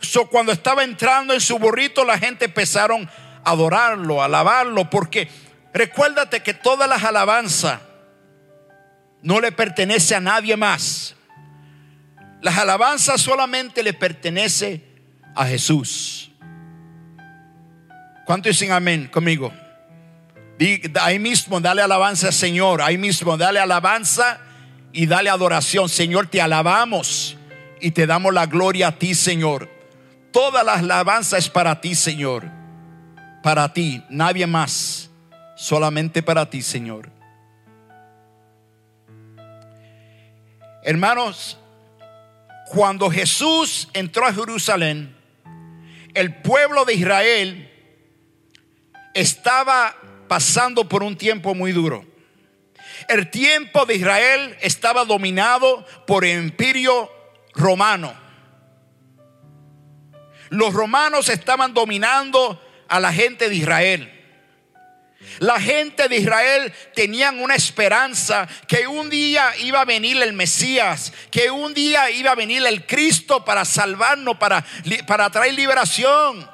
So, 0.00 0.26
cuando 0.28 0.52
estaba 0.52 0.84
entrando 0.84 1.32
en 1.32 1.40
su 1.40 1.58
burrito, 1.58 2.04
la 2.04 2.18
gente 2.18 2.44
empezaron 2.44 3.08
a 3.42 3.50
adorarlo, 3.50 4.20
a 4.20 4.26
alabarlo, 4.26 4.88
porque 4.90 5.28
recuérdate 5.72 6.42
que 6.42 6.54
todas 6.54 6.88
las 6.88 7.02
alabanzas 7.04 7.80
no 9.22 9.40
le 9.40 9.50
pertenece 9.50 10.14
a 10.14 10.20
nadie 10.20 10.56
más. 10.56 11.13
Las 12.44 12.58
alabanzas 12.58 13.22
solamente 13.22 13.82
le 13.82 13.94
pertenece 13.94 14.84
a 15.34 15.46
Jesús. 15.46 16.30
¿Cuánto 18.26 18.50
dicen 18.50 18.70
amén 18.70 19.08
conmigo? 19.10 19.50
Ahí 21.00 21.18
mismo 21.18 21.58
dale 21.58 21.80
alabanza 21.80 22.26
al 22.26 22.34
Señor. 22.34 22.82
Ahí 22.82 22.98
mismo 22.98 23.38
dale 23.38 23.60
alabanza 23.60 24.40
y 24.92 25.06
dale 25.06 25.30
adoración. 25.30 25.88
Señor, 25.88 26.26
te 26.26 26.42
alabamos 26.42 27.38
y 27.80 27.92
te 27.92 28.06
damos 28.06 28.34
la 28.34 28.44
gloria 28.44 28.88
a 28.88 28.98
ti, 28.98 29.14
Señor. 29.14 29.70
Toda 30.30 30.62
la 30.62 30.74
alabanza 30.74 31.38
es 31.38 31.48
para 31.48 31.80
ti, 31.80 31.94
Señor. 31.94 32.44
Para 33.42 33.72
ti, 33.72 34.04
nadie 34.10 34.46
más. 34.46 35.08
Solamente 35.56 36.22
para 36.22 36.50
ti, 36.50 36.60
Señor. 36.60 37.08
Hermanos, 40.82 41.56
cuando 42.66 43.10
Jesús 43.10 43.88
entró 43.92 44.26
a 44.26 44.32
Jerusalén, 44.32 45.14
el 46.14 46.34
pueblo 46.36 46.84
de 46.84 46.94
Israel 46.94 47.70
estaba 49.14 49.96
pasando 50.28 50.88
por 50.88 51.02
un 51.02 51.16
tiempo 51.16 51.54
muy 51.54 51.72
duro. 51.72 52.04
El 53.08 53.30
tiempo 53.30 53.86
de 53.86 53.96
Israel 53.96 54.56
estaba 54.60 55.04
dominado 55.04 55.84
por 56.06 56.24
el 56.24 56.44
imperio 56.44 57.10
romano. 57.54 58.14
Los 60.50 60.72
romanos 60.72 61.28
estaban 61.28 61.74
dominando 61.74 62.60
a 62.88 63.00
la 63.00 63.12
gente 63.12 63.48
de 63.48 63.56
Israel. 63.56 64.13
La 65.38 65.60
gente 65.60 66.08
de 66.08 66.16
Israel 66.16 66.72
tenían 66.94 67.40
una 67.40 67.54
esperanza 67.54 68.48
que 68.68 68.86
un 68.86 69.10
día 69.10 69.56
iba 69.58 69.80
a 69.80 69.84
venir 69.84 70.20
el 70.22 70.32
Mesías, 70.32 71.12
que 71.30 71.50
un 71.50 71.74
día 71.74 72.10
iba 72.10 72.32
a 72.32 72.34
venir 72.34 72.64
el 72.66 72.86
Cristo 72.86 73.44
para 73.44 73.64
salvarnos, 73.64 74.36
para, 74.36 74.64
para 75.06 75.30
traer 75.30 75.54
liberación. 75.54 76.50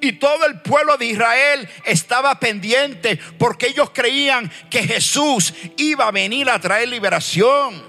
Y 0.00 0.12
todo 0.12 0.46
el 0.46 0.60
pueblo 0.60 0.96
de 0.96 1.06
Israel 1.06 1.68
estaba 1.84 2.38
pendiente 2.38 3.18
porque 3.38 3.68
ellos 3.68 3.90
creían 3.90 4.50
que 4.70 4.82
Jesús 4.82 5.52
iba 5.76 6.06
a 6.06 6.12
venir 6.12 6.48
a 6.48 6.60
traer 6.60 6.88
liberación. 6.88 7.82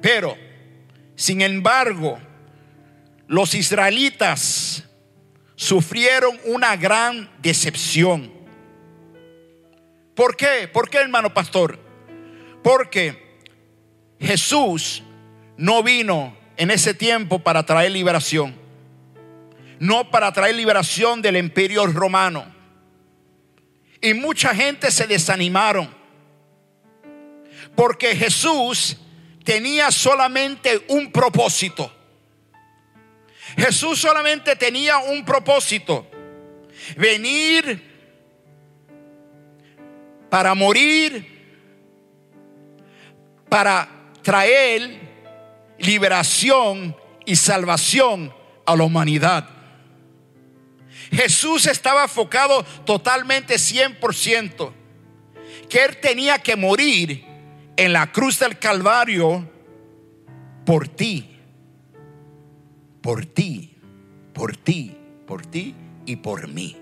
Pero, 0.00 0.36
sin 1.14 1.42
embargo, 1.42 2.18
los 3.28 3.54
israelitas 3.54 4.84
sufrieron 5.62 6.38
una 6.44 6.76
gran 6.76 7.30
decepción. 7.40 8.32
¿Por 10.14 10.36
qué? 10.36 10.68
¿Por 10.72 10.90
qué, 10.90 10.98
hermano 10.98 11.32
pastor? 11.32 11.78
Porque 12.62 13.40
Jesús 14.20 15.02
no 15.56 15.82
vino 15.82 16.36
en 16.56 16.70
ese 16.70 16.94
tiempo 16.94 17.38
para 17.38 17.64
traer 17.64 17.92
liberación 17.92 18.62
no 19.82 20.12
para 20.12 20.32
traer 20.32 20.54
liberación 20.54 21.20
del 21.20 21.36
imperio 21.36 21.84
romano. 21.88 22.46
Y 24.00 24.14
mucha 24.14 24.54
gente 24.54 24.92
se 24.92 25.08
desanimaron 25.08 25.92
porque 27.74 28.14
Jesús 28.14 28.96
tenía 29.42 29.90
solamente 29.90 30.84
un 30.86 31.10
propósito. 31.10 31.92
Jesús 33.56 34.00
solamente 34.00 34.56
tenía 34.56 34.98
un 34.98 35.24
propósito. 35.24 36.06
Venir 36.96 37.90
para 40.30 40.54
morir, 40.54 41.28
para 43.48 43.88
traer 44.22 44.98
liberación 45.78 46.96
y 47.26 47.36
salvación 47.36 48.34
a 48.64 48.76
la 48.76 48.84
humanidad. 48.84 49.48
Jesús 51.10 51.66
estaba 51.66 52.04
enfocado 52.04 52.62
totalmente 52.86 53.56
100%, 53.56 54.72
que 55.68 55.84
él 55.84 55.98
tenía 55.98 56.38
que 56.38 56.56
morir 56.56 57.26
en 57.76 57.92
la 57.92 58.10
cruz 58.10 58.38
del 58.38 58.58
Calvario 58.58 59.50
por 60.64 60.88
ti, 60.88 61.31
por 63.02 63.26
ti, 63.26 63.76
por 64.32 64.56
ti, 64.56 64.96
por 65.26 65.44
ti 65.44 65.74
y 66.06 66.16
por 66.16 66.48
mí. 66.48 66.76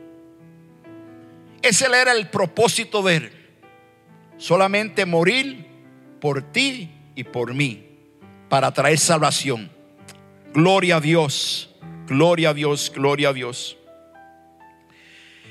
Ese 1.63 1.87
era 1.87 2.13
el 2.13 2.29
propósito 2.29 3.03
de 3.03 3.17
él, 3.17 3.33
solamente 4.39 5.05
morir 5.07 5.67
por 6.21 6.43
ti 6.43 6.91
y 7.15 7.25
por 7.25 7.55
mí, 7.55 7.87
para 8.49 8.73
traer 8.73 8.99
salvación. 8.99 9.71
Gloria 10.55 10.97
a 10.97 11.01
Dios, 11.01 11.75
gloria 12.07 12.51
a 12.51 12.55
Dios, 12.55 12.93
gloria 12.95 13.31
a 13.31 13.33
Dios. 13.33 13.77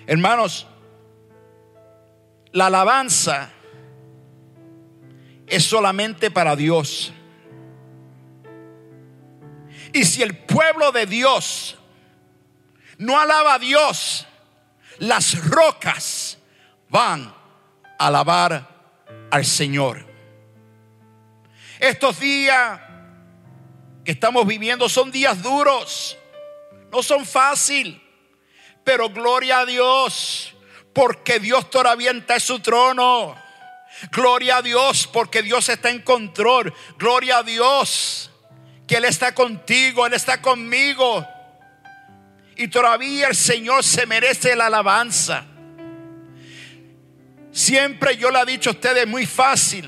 Hermanos, 0.07 0.67
la 2.51 2.67
alabanza 2.67 3.51
es 5.45 5.63
solamente 5.63 6.31
para 6.31 6.55
Dios. 6.55 7.13
Y 9.93 10.03
si 10.03 10.21
el 10.21 10.37
pueblo 10.37 10.91
de 10.91 11.05
Dios 11.05 11.77
no 12.97 13.19
alaba 13.19 13.55
a 13.55 13.59
Dios, 13.59 14.27
las 14.99 15.43
rocas 15.45 16.37
van 16.89 17.33
a 17.97 18.07
alabar 18.07 18.67
al 19.31 19.45
Señor. 19.45 20.05
Estos 21.79 22.19
días 22.19 22.81
que 24.03 24.11
estamos 24.11 24.45
viviendo 24.45 24.89
son 24.89 25.11
días 25.11 25.41
duros, 25.41 26.17
no 26.91 27.01
son 27.01 27.25
fáciles. 27.25 28.01
Pero 28.83 29.09
gloria 29.09 29.59
a 29.59 29.65
Dios, 29.65 30.55
porque 30.93 31.39
Dios 31.39 31.69
todavía 31.69 32.11
está 32.11 32.35
en 32.35 32.39
su 32.39 32.59
trono. 32.59 33.35
Gloria 34.11 34.57
a 34.57 34.61
Dios, 34.61 35.07
porque 35.07 35.41
Dios 35.41 35.69
está 35.69 35.89
en 35.89 36.01
control. 36.01 36.73
Gloria 36.97 37.39
a 37.39 37.43
Dios, 37.43 38.28
que 38.89 38.97
Él 38.97 39.05
está 39.05 39.35
contigo, 39.35 40.07
Él 40.07 40.13
está 40.13 40.41
conmigo. 40.41 41.23
Y 42.55 42.69
todavía 42.69 43.27
el 43.27 43.35
Señor 43.35 43.83
se 43.83 44.07
merece 44.07 44.55
la 44.55 44.65
alabanza. 44.65 45.45
Siempre 47.51 48.17
yo 48.17 48.31
le 48.31 48.39
he 48.39 48.45
dicho 48.47 48.71
a 48.71 48.73
ustedes, 48.73 49.05
muy 49.05 49.27
fácil. 49.27 49.87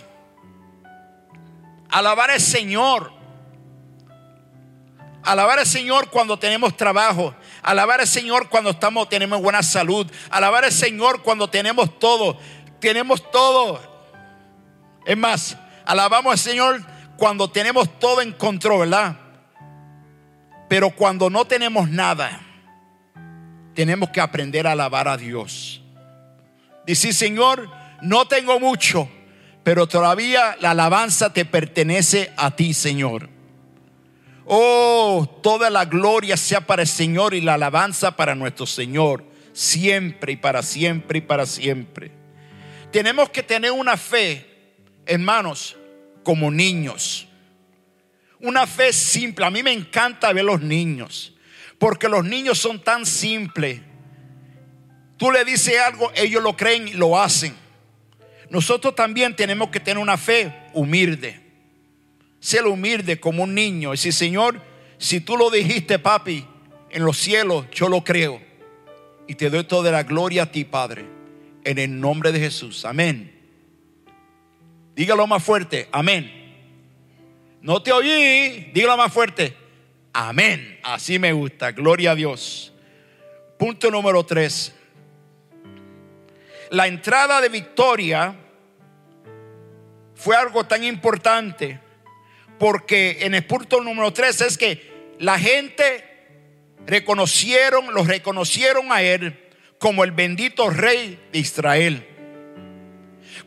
Alabar 1.89 2.29
al 2.29 2.39
Señor. 2.39 3.11
Alabar 5.23 5.57
al 5.57 5.65
Señor 5.65 6.11
cuando 6.11 6.37
tenemos 6.37 6.77
trabajo. 6.77 7.33
Alabar 7.63 8.01
al 8.01 8.07
Señor 8.07 8.49
cuando 8.49 8.69
estamos, 8.69 9.09
tenemos 9.09 9.41
buena 9.41 9.63
salud. 9.63 10.05
Alabar 10.29 10.63
al 10.63 10.71
Señor 10.71 11.23
cuando 11.23 11.49
tenemos 11.49 11.97
todo. 11.97 12.37
Tenemos 12.79 13.31
todo. 13.31 13.81
Es 15.07 15.17
más, 15.17 15.57
alabamos 15.85 16.33
al 16.33 16.39
Señor 16.39 16.85
cuando 17.21 17.51
tenemos 17.51 17.99
todo 17.99 18.19
en 18.23 18.31
control, 18.31 18.79
¿verdad? 18.79 19.15
Pero 20.67 20.89
cuando 20.89 21.29
no 21.29 21.45
tenemos 21.45 21.87
nada, 21.87 22.41
tenemos 23.75 24.09
que 24.09 24.19
aprender 24.19 24.65
a 24.65 24.71
alabar 24.71 25.07
a 25.07 25.17
Dios. 25.17 25.83
Dice, 26.83 27.13
Señor, 27.13 27.69
no 28.01 28.27
tengo 28.27 28.59
mucho, 28.59 29.07
pero 29.61 29.85
todavía 29.85 30.57
la 30.61 30.71
alabanza 30.71 31.31
te 31.31 31.45
pertenece 31.45 32.33
a 32.37 32.55
ti, 32.55 32.73
Señor. 32.73 33.29
Oh, 34.47 35.39
toda 35.43 35.69
la 35.69 35.85
gloria 35.85 36.35
sea 36.35 36.61
para 36.61 36.81
el 36.81 36.87
Señor 36.87 37.35
y 37.35 37.41
la 37.41 37.53
alabanza 37.53 38.15
para 38.15 38.33
nuestro 38.33 38.65
Señor, 38.65 39.23
siempre 39.53 40.31
y 40.31 40.37
para 40.37 40.63
siempre 40.63 41.19
y 41.19 41.21
para 41.21 41.45
siempre. 41.45 42.11
Tenemos 42.91 43.29
que 43.29 43.43
tener 43.43 43.73
una 43.73 43.95
fe, 43.95 44.73
hermanos, 45.05 45.77
como 46.23 46.51
niños. 46.51 47.27
Una 48.39 48.65
fe 48.65 48.91
simple. 48.91 49.45
A 49.45 49.49
mí 49.49 49.63
me 49.63 49.71
encanta 49.71 50.33
ver 50.33 50.45
los 50.45 50.61
niños, 50.61 51.33
porque 51.77 52.09
los 52.09 52.25
niños 52.25 52.57
son 52.57 52.83
tan 52.83 53.05
simples. 53.05 53.81
Tú 55.17 55.31
le 55.31 55.45
dices 55.45 55.79
algo, 55.79 56.11
ellos 56.15 56.41
lo 56.41 56.57
creen 56.57 56.87
y 56.87 56.93
lo 56.93 57.19
hacen. 57.19 57.55
Nosotros 58.49 58.95
también 58.95 59.35
tenemos 59.35 59.69
que 59.69 59.79
tener 59.79 60.01
una 60.01 60.17
fe 60.17 60.51
humilde. 60.73 61.39
Ser 62.39 62.65
humilde 62.65 63.19
como 63.19 63.43
un 63.43 63.53
niño. 63.53 63.89
Y 63.89 63.97
decir, 63.97 64.13
Señor, 64.13 64.61
si 64.97 65.21
tú 65.21 65.37
lo 65.37 65.49
dijiste, 65.49 65.99
papi, 65.99 66.45
en 66.89 67.05
los 67.05 67.17
cielos, 67.17 67.65
yo 67.71 67.87
lo 67.87 68.03
creo. 68.03 68.41
Y 69.27 69.35
te 69.35 69.49
doy 69.49 69.63
toda 69.63 69.91
la 69.91 70.03
gloria 70.03 70.43
a 70.43 70.51
ti, 70.51 70.65
Padre. 70.65 71.05
En 71.63 71.77
el 71.77 71.99
nombre 71.99 72.31
de 72.31 72.39
Jesús. 72.39 72.83
Amén. 72.83 73.40
Dígalo 74.95 75.27
más 75.27 75.43
fuerte. 75.43 75.87
Amén. 75.91 76.31
No 77.61 77.81
te 77.81 77.91
oí. 77.91 78.71
Dígalo 78.73 78.97
más 78.97 79.13
fuerte. 79.13 79.55
Amén. 80.13 80.79
Así 80.83 81.19
me 81.19 81.31
gusta. 81.33 81.71
Gloria 81.71 82.11
a 82.11 82.15
Dios. 82.15 82.73
Punto 83.57 83.91
número 83.91 84.25
tres. 84.25 84.73
La 86.71 86.87
entrada 86.87 87.41
de 87.41 87.49
victoria 87.49 88.35
fue 90.15 90.35
algo 90.35 90.63
tan 90.65 90.83
importante 90.83 91.79
porque 92.57 93.17
en 93.21 93.35
el 93.35 93.45
punto 93.45 93.81
número 93.81 94.13
tres 94.13 94.39
es 94.41 94.57
que 94.57 95.15
la 95.19 95.37
gente 95.39 96.05
reconocieron, 96.85 97.93
lo 97.93 98.03
reconocieron 98.03 98.91
a 98.91 99.01
él 99.01 99.37
como 99.79 100.03
el 100.03 100.11
bendito 100.11 100.69
rey 100.69 101.19
de 101.31 101.39
Israel. 101.39 102.07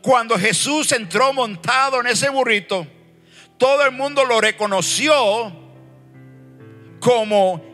Cuando 0.04 0.38
Jesús 0.38 0.92
entró 0.92 1.32
montado 1.32 1.98
en 1.98 2.08
ese 2.08 2.28
burrito, 2.28 2.86
todo 3.56 3.86
el 3.86 3.92
mundo 3.92 4.22
lo 4.26 4.38
reconoció 4.38 5.50
como 7.00 7.64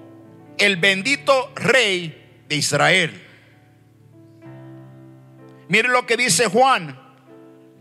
el 0.57 0.77
bendito 0.77 1.51
rey 1.57 2.45
de 2.49 2.55
Israel. 2.55 3.21
Miren 5.67 5.91
lo 5.91 6.07
que 6.07 6.17
dice 6.17 6.47
Juan, 6.47 6.97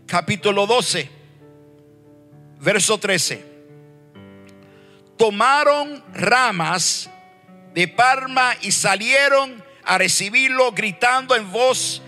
capítulo 0.04 0.66
12, 0.66 1.08
verso 2.58 2.98
13. 2.98 3.44
Tomaron 5.16 6.02
ramas 6.12 7.08
de 7.72 7.86
palma 7.86 8.56
y 8.62 8.72
salieron 8.72 9.62
a 9.84 9.96
recibirlo 9.96 10.72
gritando 10.72 11.36
en 11.36 11.52
voz 11.52 12.02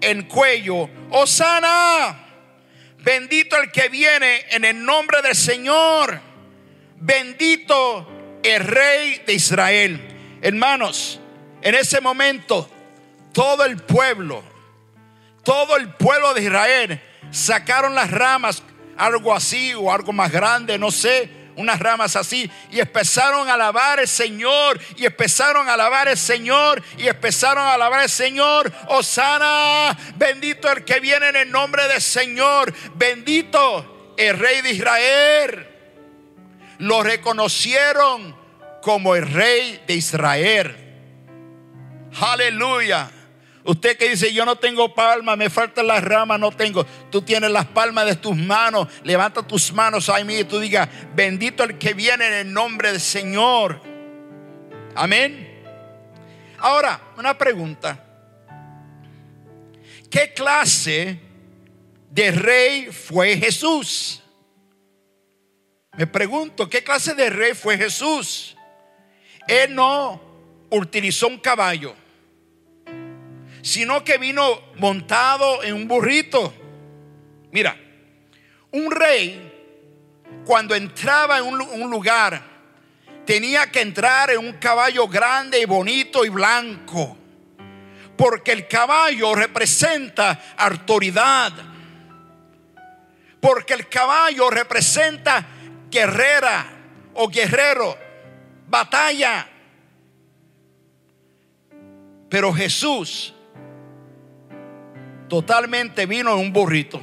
en 0.00 0.22
cuello, 0.22 0.88
Osana, 1.10 2.26
bendito 2.98 3.56
el 3.56 3.70
que 3.70 3.88
viene 3.88 4.46
en 4.50 4.64
el 4.64 4.84
nombre 4.84 5.22
del 5.22 5.34
Señor, 5.34 6.20
bendito 6.96 8.40
el 8.42 8.64
rey 8.64 9.22
de 9.26 9.32
Israel. 9.32 10.38
Hermanos, 10.42 11.20
en 11.62 11.74
ese 11.74 12.00
momento 12.00 12.70
todo 13.32 13.64
el 13.64 13.76
pueblo, 13.76 14.42
todo 15.42 15.76
el 15.76 15.92
pueblo 15.94 16.34
de 16.34 16.42
Israel 16.42 17.00
sacaron 17.30 17.94
las 17.94 18.10
ramas, 18.10 18.62
algo 18.96 19.34
así 19.34 19.74
o 19.74 19.92
algo 19.92 20.12
más 20.12 20.30
grande, 20.30 20.78
no 20.78 20.90
sé, 20.90 21.37
unas 21.58 21.78
ramas 21.80 22.16
así, 22.16 22.50
y 22.70 22.80
empezaron 22.80 23.48
a 23.48 23.54
alabar 23.54 23.98
al 23.98 24.08
Señor, 24.08 24.80
y 24.96 25.04
empezaron 25.04 25.68
a 25.68 25.74
alabar 25.74 26.08
al 26.08 26.16
Señor, 26.16 26.82
y 26.96 27.08
empezaron 27.08 27.64
a 27.64 27.74
alabar 27.74 28.00
al 28.00 28.08
Señor. 28.08 28.72
Osana, 28.86 29.96
bendito 30.16 30.70
el 30.70 30.84
que 30.84 31.00
viene 31.00 31.28
en 31.28 31.36
el 31.36 31.50
nombre 31.50 31.86
del 31.88 32.00
Señor, 32.00 32.72
bendito 32.94 34.14
el 34.16 34.38
Rey 34.38 34.62
de 34.62 34.70
Israel. 34.70 35.68
Lo 36.78 37.02
reconocieron 37.02 38.36
como 38.80 39.16
el 39.16 39.30
Rey 39.30 39.82
de 39.86 39.94
Israel. 39.94 40.76
Aleluya. 42.20 43.10
Usted 43.68 43.98
que 43.98 44.08
dice, 44.08 44.32
yo 44.32 44.46
no 44.46 44.56
tengo 44.56 44.94
palma, 44.94 45.36
me 45.36 45.50
faltan 45.50 45.86
las 45.86 46.02
ramas, 46.02 46.40
no 46.40 46.50
tengo. 46.50 46.86
Tú 47.10 47.20
tienes 47.20 47.50
las 47.50 47.66
palmas 47.66 48.06
de 48.06 48.16
tus 48.16 48.34
manos. 48.34 48.88
Levanta 49.04 49.46
tus 49.46 49.70
manos 49.74 50.08
ahí 50.08 50.24
mí 50.24 50.38
y 50.38 50.44
tú 50.44 50.58
digas, 50.58 50.88
bendito 51.14 51.64
el 51.64 51.76
que 51.76 51.92
viene 51.92 52.28
en 52.28 52.32
el 52.32 52.50
nombre 52.50 52.92
del 52.92 53.00
Señor. 53.00 53.82
Amén. 54.94 55.62
Ahora, 56.60 56.98
una 57.18 57.36
pregunta. 57.36 58.02
¿Qué 60.10 60.32
clase 60.32 61.20
de 62.10 62.30
rey 62.30 62.86
fue 62.86 63.36
Jesús? 63.36 64.22
Me 65.94 66.06
pregunto, 66.06 66.70
¿qué 66.70 66.82
clase 66.82 67.12
de 67.12 67.28
rey 67.28 67.52
fue 67.52 67.76
Jesús? 67.76 68.56
Él 69.46 69.74
no 69.74 70.18
utilizó 70.70 71.28
un 71.28 71.38
caballo 71.38 72.07
sino 73.62 74.04
que 74.04 74.18
vino 74.18 74.60
montado 74.76 75.62
en 75.62 75.74
un 75.74 75.88
burrito. 75.88 76.52
Mira, 77.50 77.76
un 78.72 78.90
rey 78.90 79.48
cuando 80.44 80.74
entraba 80.74 81.38
en 81.38 81.44
un, 81.44 81.90
lugar 81.90 82.42
tenía 83.24 83.70
que 83.70 83.80
entrar 83.80 84.30
en 84.30 84.38
un 84.38 84.52
caballo 84.54 85.08
grande 85.08 85.60
y 85.60 85.64
bonito 85.64 86.24
y 86.24 86.28
blanco, 86.28 87.16
porque 88.16 88.52
el 88.52 88.66
caballo 88.66 89.34
representa 89.34 90.54
autoridad, 90.56 91.52
porque 93.40 93.74
el 93.74 93.88
caballo 93.88 94.50
representa 94.50 95.46
guerrera 95.90 96.66
o 97.14 97.28
guerrero, 97.28 97.96
batalla. 98.66 99.46
Pero 102.28 102.52
Jesús 102.52 103.34
totalmente 105.28 106.06
vino 106.06 106.32
en 106.32 106.38
un 106.38 106.52
burrito. 106.52 107.00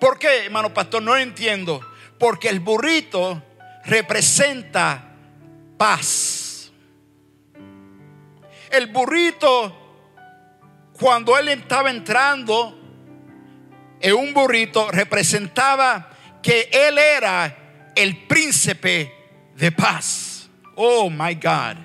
¿Por 0.00 0.18
qué, 0.18 0.44
hermano 0.46 0.72
pastor? 0.72 1.02
No 1.02 1.16
entiendo. 1.16 1.80
Porque 2.18 2.48
el 2.48 2.60
burrito 2.60 3.42
representa 3.84 5.12
paz. 5.76 6.70
El 8.70 8.88
burrito, 8.88 9.74
cuando 10.98 11.38
él 11.38 11.48
estaba 11.48 11.90
entrando 11.90 12.78
en 14.00 14.14
un 14.14 14.34
burrito, 14.34 14.90
representaba 14.90 16.10
que 16.42 16.68
él 16.72 16.98
era 16.98 17.92
el 17.94 18.26
príncipe 18.26 19.12
de 19.54 19.72
paz. 19.72 20.48
Oh, 20.74 21.08
my 21.08 21.34
God. 21.34 21.76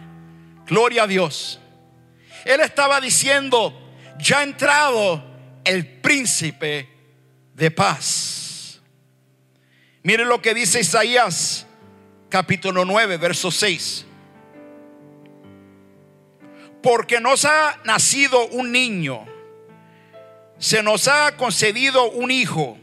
Gloria 0.65 1.03
a 1.03 1.07
Dios. 1.07 1.59
Él 2.45 2.59
estaba 2.61 2.99
diciendo, 2.99 3.80
ya 4.19 4.39
ha 4.39 4.43
entrado 4.43 5.23
el 5.63 5.85
príncipe 6.01 6.89
de 7.53 7.71
paz. 7.71 8.81
Miren 10.03 10.27
lo 10.27 10.41
que 10.41 10.53
dice 10.53 10.79
Isaías 10.79 11.65
capítulo 12.29 12.85
9, 12.85 13.17
verso 13.17 13.51
6. 13.51 14.05
Porque 16.81 17.19
nos 17.19 17.45
ha 17.45 17.77
nacido 17.83 18.47
un 18.47 18.71
niño, 18.71 19.25
se 20.57 20.81
nos 20.81 21.07
ha 21.07 21.37
concedido 21.37 22.09
un 22.09 22.31
hijo, 22.31 22.77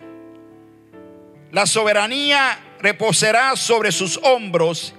la 1.51 1.67
soberanía 1.67 2.61
reposará 2.81 3.57
sobre 3.57 3.91
sus 3.91 4.19
hombros 4.23 4.95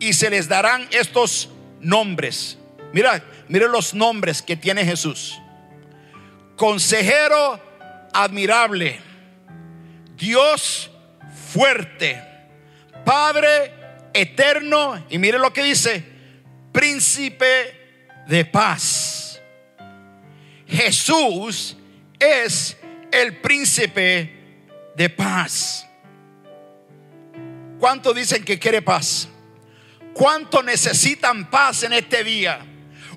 y 0.00 0.12
se 0.12 0.28
les 0.28 0.48
darán 0.48 0.86
estos 0.90 1.48
nombres. 1.80 2.58
Mira, 2.92 3.24
mira 3.48 3.68
los 3.68 3.94
nombres 3.94 4.42
que 4.42 4.56
tiene 4.56 4.84
Jesús 4.84 5.38
consejero 6.62 7.60
admirable, 8.12 9.00
Dios 10.16 10.90
fuerte, 11.52 12.22
Padre 13.04 13.72
eterno, 14.14 15.04
y 15.10 15.18
mire 15.18 15.40
lo 15.40 15.52
que 15.52 15.64
dice, 15.64 16.04
príncipe 16.70 18.24
de 18.28 18.44
paz. 18.44 19.40
Jesús 20.68 21.76
es 22.18 22.76
el 23.10 23.40
príncipe 23.40 24.32
de 24.94 25.10
paz. 25.10 25.84
¿Cuánto 27.80 28.14
dicen 28.14 28.44
que 28.44 28.60
quiere 28.60 28.82
paz? 28.82 29.28
¿Cuánto 30.14 30.62
necesitan 30.62 31.50
paz 31.50 31.82
en 31.82 31.94
este 31.94 32.22
día? 32.22 32.64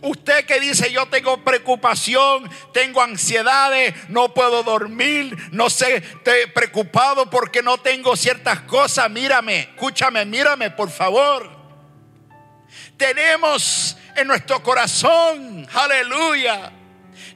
Usted 0.06 0.46
que 0.46 0.60
dice 0.60 0.91
yo 0.91 1.08
tengo 1.08 1.44
preocupación, 1.44 2.48
tengo 2.72 3.02
ansiedades, 3.02 3.96
no 4.08 4.36
puedo 4.36 4.62
dormir, 4.62 5.36
no 5.52 5.68
sé, 5.68 5.96
estoy 5.96 6.46
preocupado 6.54 7.28
porque 7.28 7.63
no 7.63 7.80
tengo 7.80 8.15
ciertas 8.15 8.60
cosas. 8.62 9.10
Mírame, 9.10 9.62
escúchame, 9.62 10.24
mírame 10.24 10.70
por 10.70 10.91
favor. 10.91 11.50
Tenemos 12.98 13.98
en 14.15 14.28
nuestro 14.28 14.62
corazón, 14.62 15.68
aleluya, 15.74 16.72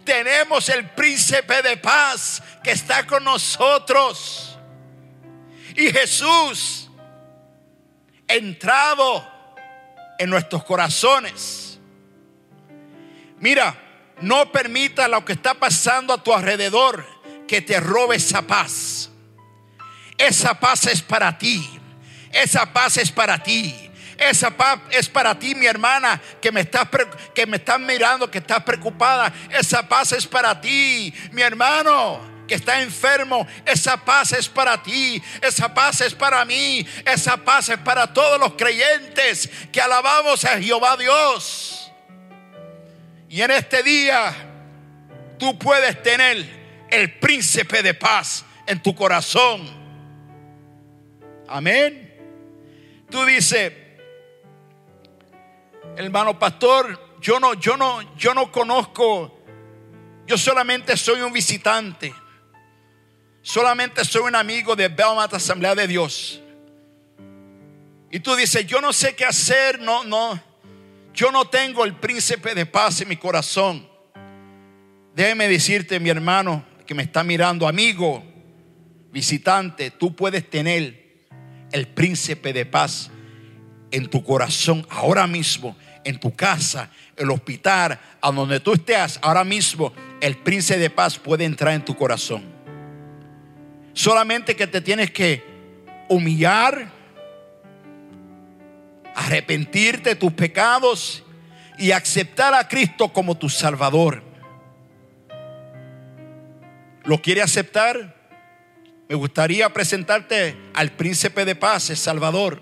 tenemos 0.03 0.69
el 0.69 0.87
príncipe 0.91 1.63
de 1.63 1.75
paz 1.77 2.43
que 2.63 2.69
está 2.69 3.03
con 3.07 3.23
nosotros. 3.23 4.59
Y 5.75 5.91
Jesús 5.91 6.87
entrado 8.27 9.27
en 10.19 10.29
nuestros 10.29 10.63
corazones. 10.63 11.68
Mira, 13.39 13.75
no 14.21 14.51
permita 14.51 15.07
lo 15.07 15.23
que 15.23 15.33
está 15.33 15.53
pasando 15.53 16.13
a 16.13 16.23
tu 16.23 16.33
alrededor 16.33 17.05
que 17.47 17.61
te 17.61 17.79
robe 17.79 18.17
esa 18.17 18.41
paz. 18.41 19.09
Esa 20.17 20.59
paz 20.59 20.87
es 20.87 21.01
para 21.01 21.37
ti. 21.37 21.79
Esa 22.31 22.71
paz 22.71 22.97
es 22.97 23.11
para 23.11 23.41
ti. 23.41 23.89
Esa 24.17 24.51
paz 24.51 24.81
es 24.91 25.07
para 25.07 25.39
ti, 25.39 25.55
mi 25.55 25.65
hermana, 25.65 26.21
que 26.41 26.51
me 26.51 26.61
estás 26.61 26.89
que 27.33 27.45
me 27.47 27.55
estás 27.55 27.79
mirando, 27.79 28.29
que 28.29 28.39
estás 28.39 28.63
preocupada. 28.63 29.31
Esa 29.49 29.87
paz 29.87 30.11
es 30.11 30.27
para 30.27 30.59
ti, 30.59 31.13
mi 31.31 31.41
hermano 31.41 32.39
que 32.45 32.55
está 32.55 32.81
enfermo, 32.81 33.47
esa 33.63 34.03
paz 34.03 34.33
es 34.33 34.49
para 34.49 34.81
ti, 34.81 35.21
esa 35.39 35.71
paz 35.71 36.01
es 36.01 36.15
para 36.15 36.43
mí, 36.45 36.85
esa 37.05 37.37
paz 37.37 37.69
es 37.69 37.77
para 37.77 38.11
todos 38.11 38.39
los 38.39 38.53
creyentes 38.53 39.49
que 39.71 39.79
alabamos 39.79 40.43
a 40.43 40.59
Jehová 40.59 40.97
Dios. 40.97 41.78
Y 43.29 43.41
en 43.41 43.51
este 43.51 43.83
día 43.83 44.33
tú 45.37 45.57
puedes 45.59 46.01
tener 46.01 46.87
el 46.89 47.19
príncipe 47.19 47.83
de 47.83 47.93
paz 47.93 48.43
en 48.65 48.81
tu 48.81 48.95
corazón. 48.95 49.69
Amén. 51.47 52.07
Tú 53.09 53.23
dices, 53.25 53.71
hermano 55.95 56.37
pastor, 56.39 57.17
yo 57.21 57.39
no, 57.39 57.53
yo 57.53 57.77
no, 57.77 58.15
yo 58.15 58.33
no 58.33 58.51
conozco, 58.51 59.39
yo 60.25 60.37
solamente 60.37 60.97
soy 60.97 61.21
un 61.21 61.31
visitante. 61.31 62.13
Solamente 63.41 64.03
soy 64.03 64.23
un 64.23 64.35
amigo 64.35 64.75
de 64.75 64.89
Belmont 64.89 65.33
Asamblea 65.33 65.75
de 65.75 65.87
Dios. 65.87 66.41
Y 68.11 68.19
tú 68.19 68.35
dices, 68.35 68.65
yo 68.65 68.81
no 68.81 68.91
sé 68.91 69.15
qué 69.15 69.25
hacer, 69.25 69.79
no, 69.79 70.03
no. 70.03 70.48
Yo 71.19 71.33
no 71.33 71.49
tengo 71.49 71.83
el 71.83 71.95
príncipe 71.95 72.55
de 72.55 72.65
paz 72.65 73.01
en 73.01 73.09
mi 73.09 73.17
corazón. 73.17 73.85
Déjeme 75.13 75.49
decirte, 75.49 75.99
mi 75.99 76.09
hermano, 76.09 76.63
que 76.87 76.95
me 76.95 77.03
está 77.03 77.25
mirando, 77.25 77.67
amigo, 77.67 78.23
visitante, 79.11 79.91
tú 79.91 80.15
puedes 80.15 80.49
tener 80.49 81.27
el 81.73 81.87
príncipe 81.89 82.53
de 82.53 82.65
paz 82.65 83.11
en 83.91 84.07
tu 84.07 84.23
corazón 84.23 84.87
ahora 84.89 85.27
mismo, 85.27 85.75
en 86.05 86.17
tu 86.21 86.33
casa, 86.33 86.89
el 87.17 87.29
hospital, 87.31 87.99
a 88.21 88.31
donde 88.31 88.61
tú 88.61 88.71
estés, 88.71 89.19
ahora 89.21 89.43
mismo, 89.43 89.91
el 90.21 90.37
príncipe 90.37 90.79
de 90.79 90.89
paz 90.89 91.19
puede 91.19 91.43
entrar 91.43 91.73
en 91.73 91.83
tu 91.83 91.97
corazón. 91.97 92.45
Solamente 93.91 94.55
que 94.55 94.67
te 94.67 94.79
tienes 94.79 95.11
que 95.11 95.43
humillar, 96.07 96.89
arrepentirte 99.19 100.11
de 100.11 100.15
tus 100.15 100.31
pecados 100.31 101.23
y 101.77 101.91
aceptar 101.91 102.53
a 102.53 102.67
Cristo 102.67 103.09
como 103.09 103.37
tu 103.37 103.49
Salvador. 103.49 104.23
¿Lo 107.03 107.21
quiere 107.21 107.41
aceptar? 107.41 108.15
Me 109.09 109.15
gustaría 109.15 109.67
presentarte 109.73 110.55
al 110.73 110.91
príncipe 110.91 111.43
de 111.43 111.55
paz, 111.55 111.89
el 111.89 111.97
Salvador. 111.97 112.61